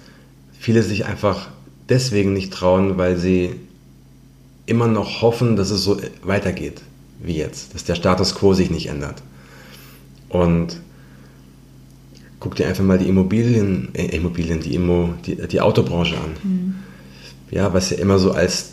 viele 0.59 0.83
sich 0.83 1.05
einfach 1.05 1.49
deswegen 1.89 2.33
nicht 2.33 2.53
trauen, 2.53 2.97
weil 2.99 3.17
sie 3.17 3.57
immer 4.67 4.87
noch 4.87 5.23
hoffen, 5.23 5.57
dass 5.57 5.71
es 5.71 5.83
so 5.83 6.01
weitergeht 6.23 6.83
wie 7.23 7.37
jetzt, 7.37 7.75
dass 7.75 7.85
der 7.85 7.97
Status 7.97 8.35
quo 8.35 8.55
sich 8.55 8.71
nicht 8.71 8.87
ändert. 8.87 9.23
Und 10.29 10.81
guck 12.41 12.57
dir 12.57 12.67
einfach 12.67 12.83
mal 12.83 12.99
die 12.99 13.09
Immobilien, 13.09 13.91
äh, 13.93 14.17
Immobilien, 14.17 14.61
die, 14.61 14.75
Immo, 14.75 15.15
die, 15.27 15.37
die 15.37 15.61
Autobranche 15.61 16.17
an. 16.17 16.33
Mhm. 16.43 16.75
Ja, 17.51 17.73
was 17.75 17.91
ja 17.91 17.99
immer 17.99 18.19
so 18.19 18.33
als 18.33 18.71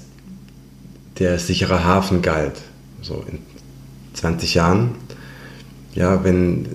der 1.20 1.38
sichere 1.38 1.84
Hafen 1.84 2.22
galt. 2.22 2.62
So 3.02 3.26
in 3.30 3.40
20 4.14 4.54
Jahren. 4.54 4.92
Ja, 5.94 6.24
wenn 6.24 6.66
äh, 6.66 6.70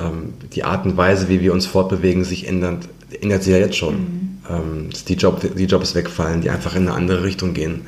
ähm, 0.00 0.32
die 0.52 0.64
Art 0.64 0.86
und 0.86 0.96
Weise, 0.96 1.28
wie 1.28 1.40
wir 1.40 1.52
uns 1.52 1.66
fortbewegen, 1.66 2.24
sich 2.24 2.48
ändert, 2.48 2.88
ändert 3.20 3.42
sich 3.42 3.52
ja 3.52 3.58
jetzt 3.58 3.76
schon. 3.76 3.94
Mhm. 3.94 4.38
Ähm, 4.48 4.88
die, 5.06 5.14
Job, 5.14 5.42
die 5.56 5.64
Jobs 5.64 5.94
wegfallen, 5.94 6.40
die 6.40 6.48
einfach 6.48 6.74
in 6.74 6.88
eine 6.88 6.94
andere 6.94 7.24
Richtung 7.24 7.52
gehen. 7.52 7.82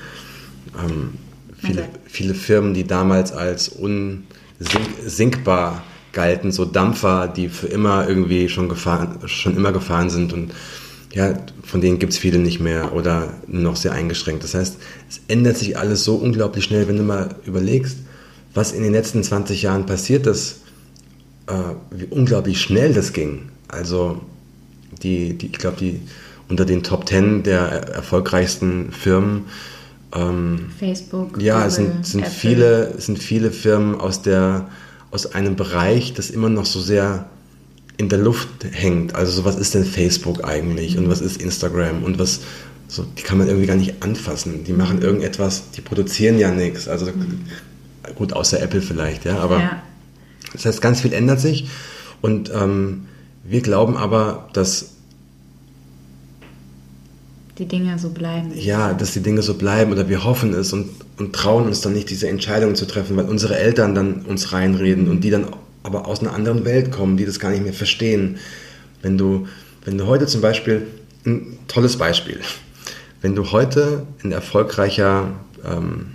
Ähm, 0.78 1.14
viele, 1.56 1.82
okay. 1.82 1.90
viele 2.04 2.34
Firmen, 2.34 2.74
die 2.74 2.86
damals 2.86 3.32
als 3.32 3.68
unsinkbar 4.58 5.82
galten, 6.12 6.52
so 6.52 6.64
Dampfer, 6.64 7.28
die 7.28 7.48
für 7.48 7.66
immer 7.66 8.08
irgendwie 8.08 8.48
schon 8.48 8.68
gefahren, 8.68 9.18
schon 9.26 9.56
immer 9.56 9.72
gefahren 9.72 10.10
sind 10.10 10.32
und 10.32 10.52
ja, 11.12 11.34
von 11.64 11.80
denen 11.80 11.98
gibt 11.98 12.12
es 12.12 12.18
viele 12.18 12.38
nicht 12.38 12.60
mehr 12.60 12.92
oder 12.94 13.34
noch 13.48 13.74
sehr 13.74 13.92
eingeschränkt. 13.92 14.44
Das 14.44 14.54
heißt, 14.54 14.76
es 15.08 15.20
ändert 15.26 15.56
sich 15.56 15.76
alles 15.76 16.04
so 16.04 16.14
unglaublich 16.14 16.64
schnell, 16.64 16.86
wenn 16.86 16.96
du 16.96 17.02
mal 17.02 17.34
überlegst, 17.46 17.98
was 18.54 18.72
in 18.72 18.82
den 18.82 18.92
letzten 18.92 19.22
20 19.22 19.62
Jahren 19.62 19.86
passiert 19.86 20.26
ist, 20.26 20.60
äh, 21.48 21.52
wie 21.90 22.06
unglaublich 22.06 22.60
schnell 22.60 22.94
das 22.94 23.12
ging. 23.12 23.48
Also 23.66 24.20
die, 25.02 25.36
die 25.36 25.46
ich 25.46 25.58
glaube, 25.58 25.78
die 25.78 26.00
unter 26.48 26.64
den 26.64 26.82
Top 26.82 27.08
10 27.08 27.42
der 27.42 27.60
erfolgreichsten 27.60 28.92
Firmen 28.92 29.46
ähm, 30.14 30.66
Facebook, 30.78 31.40
ja, 31.40 31.58
Google, 31.58 31.70
sind, 31.70 32.06
sind 32.06 32.26
viele, 32.26 33.00
sind 33.00 33.18
viele 33.18 33.52
Firmen 33.52 34.00
aus 34.00 34.22
der 34.22 34.68
aus 35.10 35.32
einem 35.34 35.56
Bereich, 35.56 36.14
das 36.14 36.30
immer 36.30 36.48
noch 36.48 36.66
so 36.66 36.80
sehr 36.80 37.28
in 37.96 38.08
der 38.08 38.18
Luft 38.18 38.48
hängt. 38.70 39.14
Also 39.14 39.32
so, 39.32 39.44
was 39.44 39.56
ist 39.56 39.74
denn 39.74 39.84
Facebook 39.84 40.44
eigentlich 40.44 40.96
und 40.96 41.10
was 41.10 41.20
ist 41.20 41.40
Instagram 41.40 42.02
und 42.02 42.18
was, 42.18 42.40
so, 42.88 43.04
die 43.18 43.22
kann 43.22 43.38
man 43.38 43.46
irgendwie 43.46 43.66
gar 43.66 43.76
nicht 43.76 44.02
anfassen. 44.02 44.64
Die 44.64 44.72
machen 44.72 45.02
irgendetwas, 45.02 45.70
die 45.72 45.80
produzieren 45.80 46.38
ja 46.38 46.50
nichts. 46.50 46.88
Also 46.88 47.10
gut, 48.14 48.32
außer 48.32 48.60
Apple 48.62 48.80
vielleicht, 48.80 49.24
ja, 49.24 49.38
aber 49.38 49.58
ja. 49.58 49.82
das 50.52 50.64
heißt, 50.64 50.80
ganz 50.80 51.00
viel 51.02 51.12
ändert 51.12 51.40
sich 51.40 51.68
und 52.20 52.50
ähm, 52.54 53.06
wir 53.44 53.60
glauben 53.60 53.96
aber, 53.96 54.48
dass 54.52 54.96
die 57.60 57.66
Dinge 57.66 57.98
so 57.98 58.08
bleiben. 58.08 58.52
Ja, 58.56 58.94
dass 58.94 59.12
die 59.12 59.20
Dinge 59.20 59.42
so 59.42 59.54
bleiben 59.54 59.92
oder 59.92 60.08
wir 60.08 60.24
hoffen 60.24 60.54
es 60.54 60.72
und, 60.72 60.88
und 61.18 61.34
trauen 61.34 61.66
uns 61.66 61.82
dann 61.82 61.92
nicht, 61.92 62.08
diese 62.08 62.28
Entscheidungen 62.28 62.74
zu 62.74 62.86
treffen, 62.86 63.16
weil 63.16 63.26
unsere 63.26 63.56
Eltern 63.58 63.94
dann 63.94 64.22
uns 64.22 64.52
reinreden 64.52 65.08
und 65.08 65.22
die 65.22 65.30
dann 65.30 65.46
aber 65.82 66.08
aus 66.08 66.20
einer 66.20 66.32
anderen 66.32 66.64
Welt 66.64 66.90
kommen, 66.90 67.18
die 67.18 67.26
das 67.26 67.38
gar 67.38 67.50
nicht 67.50 67.62
mehr 67.62 67.74
verstehen. 67.74 68.38
Wenn 69.02 69.18
du, 69.18 69.46
wenn 69.84 69.98
du 69.98 70.06
heute 70.06 70.26
zum 70.26 70.40
Beispiel, 70.40 70.86
ein 71.26 71.58
tolles 71.68 71.96
Beispiel, 71.96 72.40
wenn 73.20 73.34
du 73.34 73.52
heute 73.52 74.06
ein 74.24 74.32
erfolgreicher 74.32 75.28
ähm, 75.64 76.06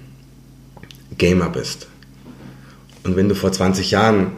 Gamer 1.18 1.50
bist 1.50 1.88
und 3.04 3.16
wenn 3.16 3.30
du 3.30 3.36
vor 3.36 3.52
20 3.52 3.92
Jahren 3.92 4.32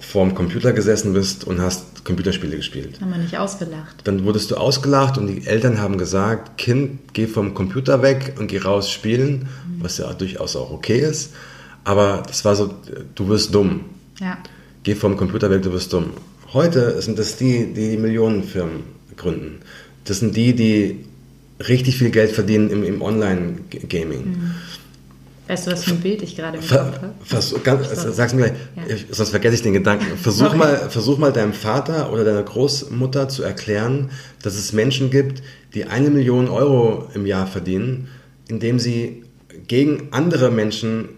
vorm 0.00 0.34
Computer 0.34 0.72
gesessen 0.72 1.12
bist 1.12 1.44
und 1.44 1.60
hast 1.60 2.04
Computerspiele 2.04 2.56
gespielt. 2.56 3.00
Haben 3.00 3.10
wir 3.10 3.18
nicht 3.18 3.36
ausgelacht. 3.36 3.96
Dann 4.04 4.24
wurdest 4.24 4.50
du 4.50 4.56
ausgelacht 4.56 5.18
und 5.18 5.26
die 5.26 5.46
Eltern 5.46 5.80
haben 5.80 5.98
gesagt, 5.98 6.58
Kind, 6.58 7.12
geh 7.12 7.26
vom 7.26 7.54
Computer 7.54 8.02
weg 8.02 8.34
und 8.38 8.46
geh 8.46 8.58
raus 8.58 8.90
spielen, 8.90 9.48
mhm. 9.68 9.82
was 9.82 9.98
ja 9.98 10.12
durchaus 10.12 10.56
auch 10.56 10.70
okay 10.70 11.00
ist. 11.00 11.32
Aber 11.84 12.22
das 12.26 12.44
war 12.44 12.56
so, 12.56 12.74
du 13.14 13.28
wirst 13.28 13.54
dumm. 13.54 13.80
Ja. 14.20 14.38
Geh 14.82 14.94
vom 14.94 15.16
Computer 15.16 15.50
weg, 15.50 15.62
du 15.62 15.72
wirst 15.72 15.92
dumm. 15.92 16.10
Heute 16.52 17.00
sind 17.02 17.18
das 17.18 17.36
die, 17.36 17.72
die, 17.72 17.90
die 17.90 17.96
Millionenfirmen 17.96 18.84
gründen. 19.16 19.60
Das 20.04 20.20
sind 20.20 20.36
die, 20.36 20.54
die 20.54 21.04
richtig 21.60 21.96
viel 21.96 22.10
Geld 22.10 22.30
verdienen 22.30 22.70
im, 22.70 22.84
im 22.84 23.02
Online-Gaming. 23.02 24.26
Mhm. 24.26 24.54
Weißt 25.48 25.66
du, 25.66 25.70
was 25.70 25.84
für 25.84 25.92
ein 25.92 26.00
Bild 26.00 26.22
ich 26.22 26.34
gerade 26.34 26.58
im 26.58 26.62
Kopf 26.62 26.72
habe? 26.72 27.14
Versuch, 27.24 27.62
ganz, 27.62 27.88
sag's 27.94 28.34
mir 28.34 28.50
gleich, 28.50 28.58
ja. 28.88 28.96
sonst 29.10 29.30
vergesse 29.30 29.54
ich 29.54 29.62
den 29.62 29.74
Gedanken. 29.74 30.16
Versuch 30.22 30.54
mal, 30.54 30.90
versuch 30.90 31.18
mal 31.18 31.32
deinem 31.32 31.52
Vater 31.52 32.12
oder 32.12 32.24
deiner 32.24 32.42
Großmutter 32.42 33.28
zu 33.28 33.42
erklären, 33.42 34.10
dass 34.42 34.54
es 34.54 34.72
Menschen 34.72 35.10
gibt, 35.10 35.42
die 35.74 35.84
eine 35.84 36.10
Million 36.10 36.48
Euro 36.48 37.08
im 37.14 37.26
Jahr 37.26 37.46
verdienen, 37.46 38.08
indem 38.48 38.78
sie 38.78 39.24
gegen 39.68 40.08
andere 40.10 40.50
Menschen 40.50 41.10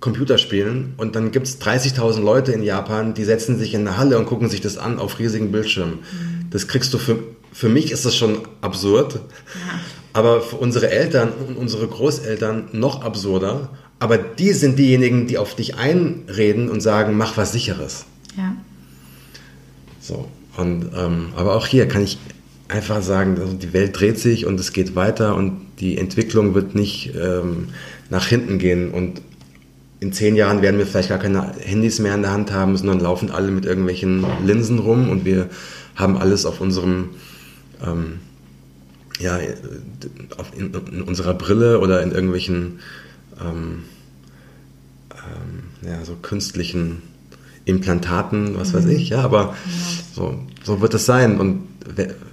Computer 0.00 0.38
spielen 0.38 0.94
und 0.96 1.14
dann 1.14 1.30
gibt 1.30 1.46
es 1.46 1.60
30.000 1.60 2.22
Leute 2.22 2.52
in 2.52 2.62
Japan, 2.62 3.12
die 3.12 3.24
setzen 3.24 3.58
sich 3.58 3.74
in 3.74 3.86
eine 3.86 3.98
Halle 3.98 4.18
und 4.18 4.26
gucken 4.26 4.48
sich 4.48 4.62
das 4.62 4.78
an 4.78 4.98
auf 4.98 5.18
riesigen 5.18 5.52
Bildschirmen. 5.52 6.00
Mhm. 6.00 6.50
Das 6.50 6.68
kriegst 6.68 6.92
du 6.94 6.98
für, 6.98 7.18
für 7.52 7.68
mich 7.68 7.92
ist 7.92 8.06
das 8.06 8.16
schon 8.16 8.40
absurd. 8.62 9.14
Ja. 9.14 9.20
Aber 10.12 10.40
für 10.40 10.56
unsere 10.56 10.90
Eltern 10.90 11.32
und 11.32 11.56
unsere 11.56 11.86
Großeltern 11.86 12.68
noch 12.72 13.02
absurder. 13.02 13.70
Aber 13.98 14.18
die 14.18 14.52
sind 14.52 14.78
diejenigen, 14.78 15.26
die 15.26 15.38
auf 15.38 15.54
dich 15.54 15.76
einreden 15.76 16.68
und 16.68 16.80
sagen, 16.80 17.16
mach 17.16 17.36
was 17.36 17.52
Sicheres. 17.52 18.06
Ja. 18.36 18.56
So. 20.00 20.26
Und, 20.56 20.86
ähm, 20.96 21.28
aber 21.36 21.54
auch 21.54 21.66
hier 21.66 21.86
kann 21.86 22.02
ich 22.02 22.18
einfach 22.68 23.02
sagen, 23.02 23.38
also 23.38 23.52
die 23.52 23.72
Welt 23.72 23.98
dreht 23.98 24.18
sich 24.18 24.46
und 24.46 24.58
es 24.58 24.72
geht 24.72 24.94
weiter 24.94 25.36
und 25.36 25.60
die 25.80 25.98
Entwicklung 25.98 26.54
wird 26.54 26.74
nicht 26.74 27.14
ähm, 27.14 27.68
nach 28.08 28.26
hinten 28.26 28.58
gehen. 28.58 28.90
Und 28.90 29.22
in 30.00 30.12
zehn 30.12 30.34
Jahren 30.34 30.62
werden 30.62 30.78
wir 30.78 30.86
vielleicht 30.86 31.10
gar 31.10 31.18
keine 31.18 31.52
Handys 31.60 31.98
mehr 31.98 32.14
in 32.14 32.22
der 32.22 32.32
Hand 32.32 32.52
haben, 32.52 32.76
sondern 32.76 33.00
laufen 33.00 33.30
alle 33.30 33.50
mit 33.50 33.64
irgendwelchen 33.64 34.24
Linsen 34.44 34.78
rum 34.78 35.10
und 35.10 35.24
wir 35.24 35.50
haben 35.94 36.16
alles 36.16 36.46
auf 36.46 36.60
unserem 36.60 37.10
ähm, 37.84 38.20
ja, 39.20 39.38
in, 40.56 40.74
in, 40.74 41.02
unserer 41.02 41.34
Brille 41.34 41.80
oder 41.80 42.02
in 42.02 42.12
irgendwelchen 42.12 42.80
ähm, 43.40 43.84
ähm, 45.12 45.88
ja, 45.88 46.04
so 46.04 46.16
künstlichen 46.16 47.02
Implantaten, 47.64 48.56
was 48.56 48.72
mhm. 48.72 48.78
weiß 48.78 48.86
ich, 48.86 49.10
ja, 49.10 49.20
aber 49.20 49.40
ja. 49.40 49.56
So, 50.14 50.38
so 50.64 50.80
wird 50.80 50.94
es 50.94 51.06
sein. 51.06 51.38
Und 51.38 51.66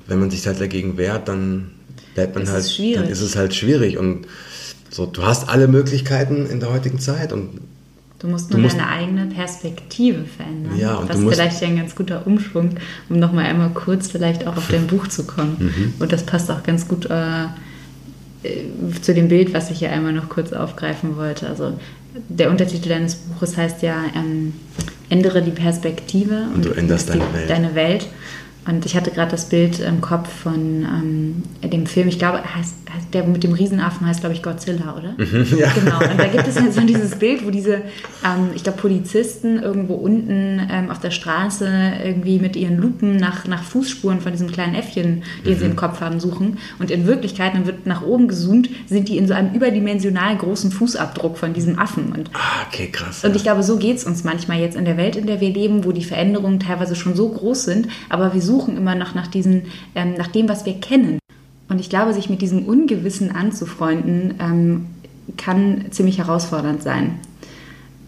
wenn 0.07 0.19
man 0.19 0.29
sich 0.29 0.45
halt 0.47 0.59
dagegen 0.59 0.97
wehrt, 0.97 1.27
dann 1.27 1.71
bleibt 2.15 2.35
man 2.35 2.49
halt, 2.49 2.79
dann 2.95 3.07
ist 3.07 3.21
es 3.21 3.35
halt 3.35 3.53
schwierig. 3.53 3.97
Und 3.97 4.27
so, 4.89 5.05
du 5.05 5.23
hast 5.23 5.49
alle 5.49 5.67
Möglichkeiten 5.67 6.45
in 6.45 6.59
der 6.59 6.71
heutigen 6.71 6.99
Zeit 6.99 7.33
und 7.33 7.61
Du 8.19 8.27
musst 8.27 8.49
nur 8.49 8.57
du 8.57 8.63
musst, 8.63 8.77
deine 8.77 8.89
eigene 8.89 9.27
Perspektive 9.27 10.25
verändern. 10.25 10.77
Ja, 10.77 10.95
und 10.95 11.09
das 11.09 11.19
ist 11.19 11.29
vielleicht 11.29 11.61
ein 11.63 11.77
ganz 11.77 11.95
guter 11.95 12.25
Umschwung, 12.25 12.71
um 13.09 13.19
nochmal 13.19 13.45
einmal 13.45 13.69
kurz 13.69 14.07
vielleicht 14.09 14.47
auch 14.47 14.57
auf 14.57 14.69
dein 14.69 14.87
Buch 14.87 15.07
zu 15.07 15.25
kommen. 15.25 15.57
Mhm. 15.59 15.93
Und 15.99 16.11
das 16.11 16.25
passt 16.25 16.49
auch 16.49 16.63
ganz 16.63 16.87
gut 16.87 17.07
äh, 17.11 17.43
äh, 18.43 18.65
zu 19.01 19.13
dem 19.13 19.27
Bild, 19.27 19.53
was 19.53 19.69
ich 19.69 19.79
hier 19.79 19.91
einmal 19.91 20.13
noch 20.13 20.29
kurz 20.29 20.51
aufgreifen 20.51 21.15
wollte. 21.15 21.47
Also 21.47 21.73
der 22.29 22.49
Untertitel 22.49 22.89
deines 22.89 23.15
Buches 23.15 23.55
heißt 23.55 23.83
ja 23.83 24.05
ähm, 24.15 24.53
Ändere 25.09 25.41
die 25.41 25.51
Perspektive 25.51 26.47
und, 26.53 26.55
und 26.55 26.65
du 26.65 26.69
änderst 26.71 27.09
deine 27.09 27.33
Welt. 27.33 27.49
deine 27.49 27.75
Welt. 27.75 28.07
Und 28.67 28.85
ich 28.85 28.95
hatte 28.95 29.11
gerade 29.11 29.31
das 29.31 29.45
Bild 29.45 29.79
im 29.79 30.01
Kopf 30.01 30.29
von 30.29 30.83
ähm, 30.83 31.43
dem 31.69 31.85
Film, 31.85 32.09
ich 32.09 32.19
glaube, 32.19 32.43
heißt, 32.43 32.75
heißt, 32.93 33.13
der 33.13 33.23
mit 33.23 33.43
dem 33.43 33.53
Riesenaffen 33.53 34.05
heißt, 34.05 34.19
glaube 34.19 34.35
ich, 34.35 34.43
Godzilla, 34.43 34.95
oder? 34.97 35.13
Mhm, 35.17 35.47
ja. 35.57 35.71
Genau. 35.73 35.99
Und 35.99 36.19
da 36.19 36.27
gibt 36.27 36.47
es 36.47 36.55
ja 36.55 36.69
so 36.71 36.81
dieses 36.81 37.15
Bild, 37.15 37.45
wo 37.45 37.51
diese, 37.51 37.75
ähm, 38.25 38.49
ich 38.55 38.63
glaube, 38.63 38.79
Polizisten 38.79 39.61
irgendwo 39.61 39.95
unten 39.95 40.61
ähm, 40.69 40.89
auf 40.89 40.99
der 40.99 41.11
Straße 41.11 41.67
irgendwie 42.03 42.39
mit 42.39 42.55
ihren 42.55 42.77
Lupen 42.77 43.15
nach, 43.15 43.47
nach 43.47 43.63
Fußspuren 43.63 44.19
von 44.19 44.31
diesem 44.31 44.51
kleinen 44.51 44.75
Äffchen, 44.75 45.23
die 45.45 45.51
mhm. 45.51 45.59
sie 45.59 45.65
im 45.65 45.75
Kopf 45.75 46.01
haben, 46.01 46.19
suchen. 46.19 46.57
Und 46.79 46.91
in 46.91 47.07
Wirklichkeit, 47.07 47.53
dann 47.53 47.65
wird 47.65 47.85
nach 47.85 48.01
oben 48.01 48.27
gezoomt, 48.27 48.69
sind 48.87 49.07
die 49.07 49.17
in 49.17 49.27
so 49.27 49.33
einem 49.33 49.53
überdimensional 49.53 50.35
großen 50.35 50.71
Fußabdruck 50.71 51.37
von 51.37 51.53
diesem 51.53 51.79
Affen. 51.79 52.11
Und, 52.11 52.29
ah, 52.33 52.65
okay, 52.67 52.89
krass. 52.91 53.23
Und 53.23 53.35
ich 53.35 53.43
glaube, 53.43 53.63
so 53.63 53.77
geht 53.77 53.97
es 53.97 54.03
uns 54.03 54.23
manchmal 54.23 54.59
jetzt 54.59 54.75
in 54.75 54.85
der 54.85 54.97
Welt, 54.97 55.15
in 55.15 55.25
der 55.25 55.39
wir 55.39 55.49
leben, 55.49 55.85
wo 55.85 55.91
die 55.91 56.03
Veränderungen 56.03 56.59
teilweise 56.59 56.95
schon 56.95 57.15
so 57.15 57.29
groß 57.29 57.63
sind, 57.63 57.87
aber 58.09 58.33
wir 58.33 58.41
suchen 58.57 58.77
immer 58.77 58.95
noch 58.95 59.13
nach, 59.13 59.27
diesen, 59.27 59.63
ähm, 59.95 60.15
nach 60.17 60.27
dem, 60.27 60.49
was 60.49 60.65
wir 60.65 60.73
kennen. 60.75 61.19
Und 61.69 61.79
ich 61.79 61.89
glaube, 61.89 62.13
sich 62.13 62.29
mit 62.29 62.41
diesem 62.41 62.65
Ungewissen 62.65 63.31
anzufreunden, 63.31 64.35
ähm, 64.39 64.85
kann 65.35 65.85
ziemlich 65.91 66.17
herausfordernd 66.17 66.81
sein. 66.81 67.19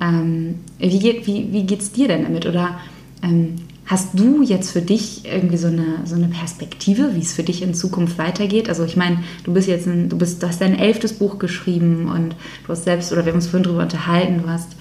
Ähm, 0.02 0.56
wie 0.80 1.00
geht 1.00 1.22
es 1.22 1.28
wie, 1.28 1.52
wie 1.52 1.64
dir 1.64 2.08
denn 2.08 2.24
damit? 2.24 2.46
Oder 2.46 2.80
ähm, 3.22 3.56
hast 3.86 4.18
du 4.18 4.42
jetzt 4.42 4.72
für 4.72 4.82
dich 4.82 5.26
irgendwie 5.26 5.58
so 5.58 5.68
eine, 5.68 6.06
so 6.06 6.16
eine 6.16 6.30
Perspektive, 6.30 7.16
wie 7.16 7.20
es 7.20 7.34
für 7.34 7.44
dich 7.44 7.62
in 7.62 7.74
Zukunft 7.74 8.18
weitergeht? 8.18 8.70
Also 8.70 8.86
ich 8.86 8.96
meine, 8.96 9.24
du 9.44 9.54
bist 9.54 9.68
jetzt 9.68 9.88
ein, 9.88 10.08
du 10.08 10.18
bist, 10.18 10.42
du 10.42 10.48
hast 10.48 10.62
dein 10.62 10.80
elftes 10.80 11.14
Buch 11.14 11.38
geschrieben 11.38 12.10
und 12.10 12.36
du 12.66 12.72
hast 12.72 12.86
selbst, 12.86 13.12
oder 13.12 13.26
wir 13.26 13.34
haben 13.34 13.40
uns 13.40 13.48
vorhin 13.48 13.66
darüber 13.66 13.84
unterhalten, 13.84 14.44
du 14.44 14.50
hast 14.50 14.72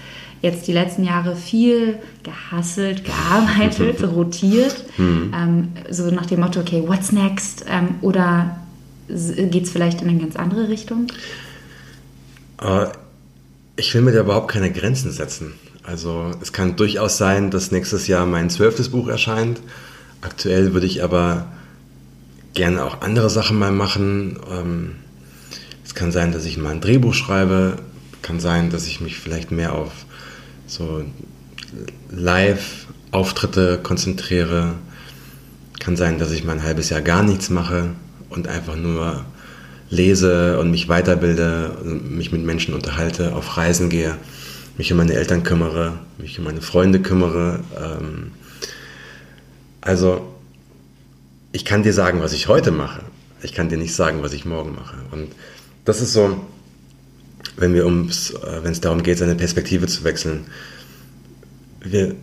jetzt 0.42 0.66
die 0.66 0.72
letzten 0.72 1.04
Jahre 1.04 1.36
viel 1.36 1.98
gehasselt, 2.22 3.04
gearbeitet, 3.04 4.02
rotiert. 4.14 4.84
Mhm. 4.96 5.32
Ähm, 5.34 5.68
so 5.90 6.10
nach 6.10 6.26
dem 6.26 6.40
Motto, 6.40 6.60
okay, 6.60 6.82
what's 6.86 7.12
next? 7.12 7.64
Ähm, 7.68 7.96
oder 8.00 8.58
geht 9.08 9.64
es 9.64 9.70
vielleicht 9.70 10.02
in 10.02 10.08
eine 10.08 10.18
ganz 10.18 10.36
andere 10.36 10.68
Richtung? 10.68 11.06
Äh, 12.60 12.86
ich 13.76 13.94
will 13.94 14.02
mir 14.02 14.12
da 14.12 14.20
überhaupt 14.20 14.48
keine 14.48 14.70
Grenzen 14.70 15.12
setzen. 15.12 15.54
Also 15.82 16.32
es 16.42 16.52
kann 16.52 16.76
durchaus 16.76 17.16
sein, 17.16 17.50
dass 17.50 17.70
nächstes 17.70 18.06
Jahr 18.06 18.26
mein 18.26 18.50
zwölftes 18.50 18.90
Buch 18.90 19.08
erscheint. 19.08 19.60
Aktuell 20.20 20.74
würde 20.74 20.86
ich 20.86 21.02
aber 21.02 21.46
gerne 22.54 22.84
auch 22.84 23.00
andere 23.00 23.30
Sachen 23.30 23.58
mal 23.58 23.72
machen. 23.72 24.38
Ähm, 24.50 24.96
es 25.84 25.94
kann 25.94 26.12
sein, 26.12 26.32
dass 26.32 26.44
ich 26.44 26.58
mal 26.58 26.72
ein 26.72 26.80
Drehbuch 26.80 27.14
schreibe. 27.14 27.76
Kann 28.20 28.40
sein, 28.40 28.68
dass 28.68 28.86
ich 28.86 29.00
mich 29.00 29.18
vielleicht 29.18 29.50
mehr 29.50 29.72
auf 29.72 29.92
so 30.68 31.04
Live-Auftritte 32.10 33.80
konzentriere. 33.82 34.74
Kann 35.80 35.96
sein, 35.96 36.18
dass 36.18 36.30
ich 36.30 36.44
mal 36.44 36.52
ein 36.52 36.62
halbes 36.62 36.90
Jahr 36.90 37.00
gar 37.00 37.22
nichts 37.22 37.50
mache 37.50 37.90
und 38.30 38.48
einfach 38.48 38.76
nur 38.76 39.24
lese 39.90 40.58
und 40.58 40.70
mich 40.70 40.88
weiterbilde, 40.88 41.78
mich 41.82 42.30
mit 42.30 42.44
Menschen 42.44 42.74
unterhalte, 42.74 43.34
auf 43.34 43.56
Reisen 43.56 43.88
gehe, 43.88 44.16
mich 44.76 44.92
um 44.92 44.98
meine 44.98 45.14
Eltern 45.14 45.42
kümmere, 45.42 45.94
mich 46.18 46.38
um 46.38 46.44
meine 46.44 46.60
Freunde 46.60 47.00
kümmere. 47.00 47.60
Ähm, 47.76 48.32
also 49.80 50.34
ich 51.52 51.64
kann 51.64 51.82
dir 51.82 51.94
sagen, 51.94 52.20
was 52.20 52.32
ich 52.32 52.48
heute 52.48 52.70
mache. 52.70 53.00
Ich 53.42 53.54
kann 53.54 53.68
dir 53.68 53.78
nicht 53.78 53.94
sagen, 53.94 54.22
was 54.22 54.32
ich 54.32 54.44
morgen 54.44 54.74
mache. 54.74 54.96
Und 55.10 55.28
das 55.84 56.02
ist 56.02 56.12
so, 56.12 56.38
wenn 57.58 57.74
wir 57.74 57.84
ums, 57.84 58.30
äh, 58.30 58.62
wenn 58.62 58.72
es 58.72 58.80
darum 58.80 59.02
geht, 59.02 59.18
seine 59.18 59.34
Perspektive 59.34 59.86
zu 59.86 60.04
wechseln. 60.04 60.46
Wir, 61.80 62.14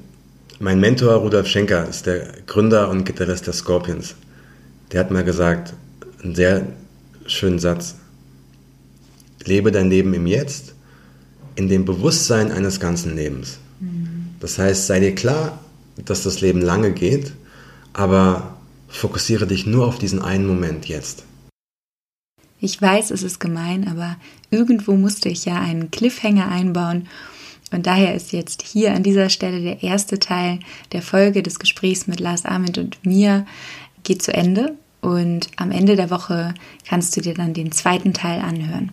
mein 0.59 0.79
Mentor 0.79 1.15
Rudolf 1.15 1.47
Schenker 1.47 1.87
ist 1.87 2.05
der 2.05 2.27
Gründer 2.47 2.89
und 2.89 3.05
Gitarrist 3.05 3.45
der 3.45 3.53
Scorpions. 3.53 4.15
Der 4.91 5.01
hat 5.01 5.11
mal 5.11 5.23
gesagt, 5.23 5.73
einen 6.23 6.35
sehr 6.35 6.65
schönen 7.25 7.59
Satz. 7.59 7.95
Lebe 9.43 9.71
dein 9.71 9.89
Leben 9.89 10.13
im 10.13 10.25
Jetzt, 10.25 10.73
in 11.55 11.67
dem 11.67 11.85
Bewusstsein 11.85 12.51
eines 12.51 12.79
ganzen 12.79 13.15
Lebens. 13.15 13.59
Mhm. 13.79 14.27
Das 14.39 14.57
heißt, 14.57 14.87
sei 14.87 14.99
dir 14.99 15.13
klar, 15.13 15.59
dass 16.03 16.23
das 16.23 16.41
Leben 16.41 16.61
lange 16.61 16.91
geht, 16.91 17.33
aber 17.93 18.57
fokussiere 18.87 19.47
dich 19.47 19.65
nur 19.65 19.85
auf 19.85 19.97
diesen 19.97 20.21
einen 20.21 20.47
Moment 20.47 20.85
jetzt. 20.87 21.24
Ich 22.65 22.82
weiß, 22.82 23.12
es 23.12 23.21
ist 23.21 23.39
gemein, 23.39 23.88
aber 23.88 24.15
irgendwo 24.49 24.95
musste 24.95 25.30
ich 25.30 25.45
ja 25.45 25.62
einen 25.62 25.91
Cliffhanger 25.91 26.47
einbauen. 26.47 27.08
Und 27.71 27.86
daher 27.86 28.15
ist 28.15 28.32
jetzt 28.32 28.63
hier 28.63 28.95
an 28.95 29.04
dieser 29.04 29.30
Stelle 29.30 29.62
der 29.62 29.84
erste 29.84 30.17
Teil 30.17 30.58
der 30.91 31.04
Folge 31.04 31.43
des 31.43 31.60
Gesprächs 31.60 32.08
mit 32.08 32.19
Lars 32.19 32.43
Ahmed 32.43 32.80
und 32.80 33.06
mir 33.06 33.45
geht 34.01 34.23
zu 34.23 34.34
Ende. 34.34 34.73
Und 34.99 35.49
am 35.58 35.69
Ende 35.69 35.95
der 35.95 36.10
Woche 36.10 36.56
kannst 36.89 37.15
du 37.15 37.21
dir 37.21 37.36
dann 37.36 37.54
den 37.54 37.71
zweiten 37.71 38.13
Teil 38.13 38.41
anhören. 38.41 38.89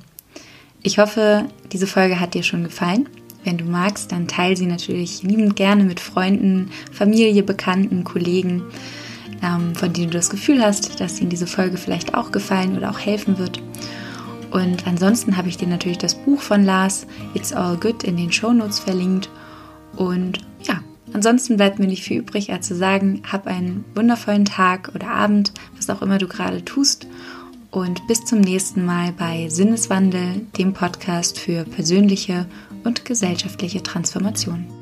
Ich 0.83 0.99
hoffe, 0.99 1.47
diese 1.73 1.87
Folge 1.87 2.21
hat 2.21 2.35
dir 2.35 2.43
schon 2.43 2.65
gefallen. 2.65 3.09
Wenn 3.43 3.57
du 3.57 3.65
magst, 3.65 4.13
dann 4.13 4.29
teile 4.29 4.55
sie 4.55 4.67
natürlich 4.67 5.23
liebend 5.23 5.57
gerne 5.57 5.85
mit 5.85 5.99
Freunden, 5.99 6.71
Familie, 6.93 7.43
Bekannten, 7.43 8.05
Kollegen 8.05 8.65
von 9.43 9.93
denen 9.93 10.11
du 10.11 10.17
das 10.17 10.31
Gefühl 10.31 10.63
hast, 10.63 11.01
dass 11.01 11.21
ihnen 11.21 11.31
diese 11.31 11.47
Folge 11.47 11.77
vielleicht 11.77 12.15
auch 12.15 12.31
gefallen 12.31 12.77
oder 12.77 12.91
auch 12.91 12.99
helfen 12.99 13.39
wird. 13.39 13.61
Und 14.51 14.87
ansonsten 14.87 15.37
habe 15.37 15.49
ich 15.49 15.57
dir 15.57 15.67
natürlich 15.67 15.99
das 15.99 16.15
Buch 16.15 16.41
von 16.41 16.65
Lars, 16.65 17.07
It's 17.35 17.53
All 17.53 17.77
Good, 17.77 18.05
in 18.05 18.17
den 18.17 18.31
Show 18.31 18.53
Notes 18.53 18.79
verlinkt. 18.79 19.31
Und 19.97 20.41
ja, 20.63 20.81
ansonsten 21.13 21.57
bleibt 21.57 21.79
mir 21.79 21.87
nicht 21.87 22.05
viel 22.05 22.19
übrig, 22.21 22.53
als 22.53 22.69
zu 22.69 22.77
sagen, 22.77 23.23
hab 23.31 23.47
einen 23.47 23.85
wundervollen 23.95 24.45
Tag 24.45 24.93
oder 24.95 25.09
Abend, 25.09 25.53
was 25.77 25.91
auch 25.91 26.03
immer 26.03 26.19
du 26.19 26.29
gerade 26.29 26.65
tust. 26.65 27.07
Und 27.71 28.07
bis 28.07 28.25
zum 28.27 28.41
nächsten 28.41 28.85
Mal 28.85 29.13
bei 29.13 29.49
Sinneswandel, 29.49 30.47
dem 30.59 30.75
Podcast 30.75 31.39
für 31.39 31.65
persönliche 31.65 32.47
und 32.85 33.07
gesellschaftliche 33.07 33.83
Transformation. 33.83 34.82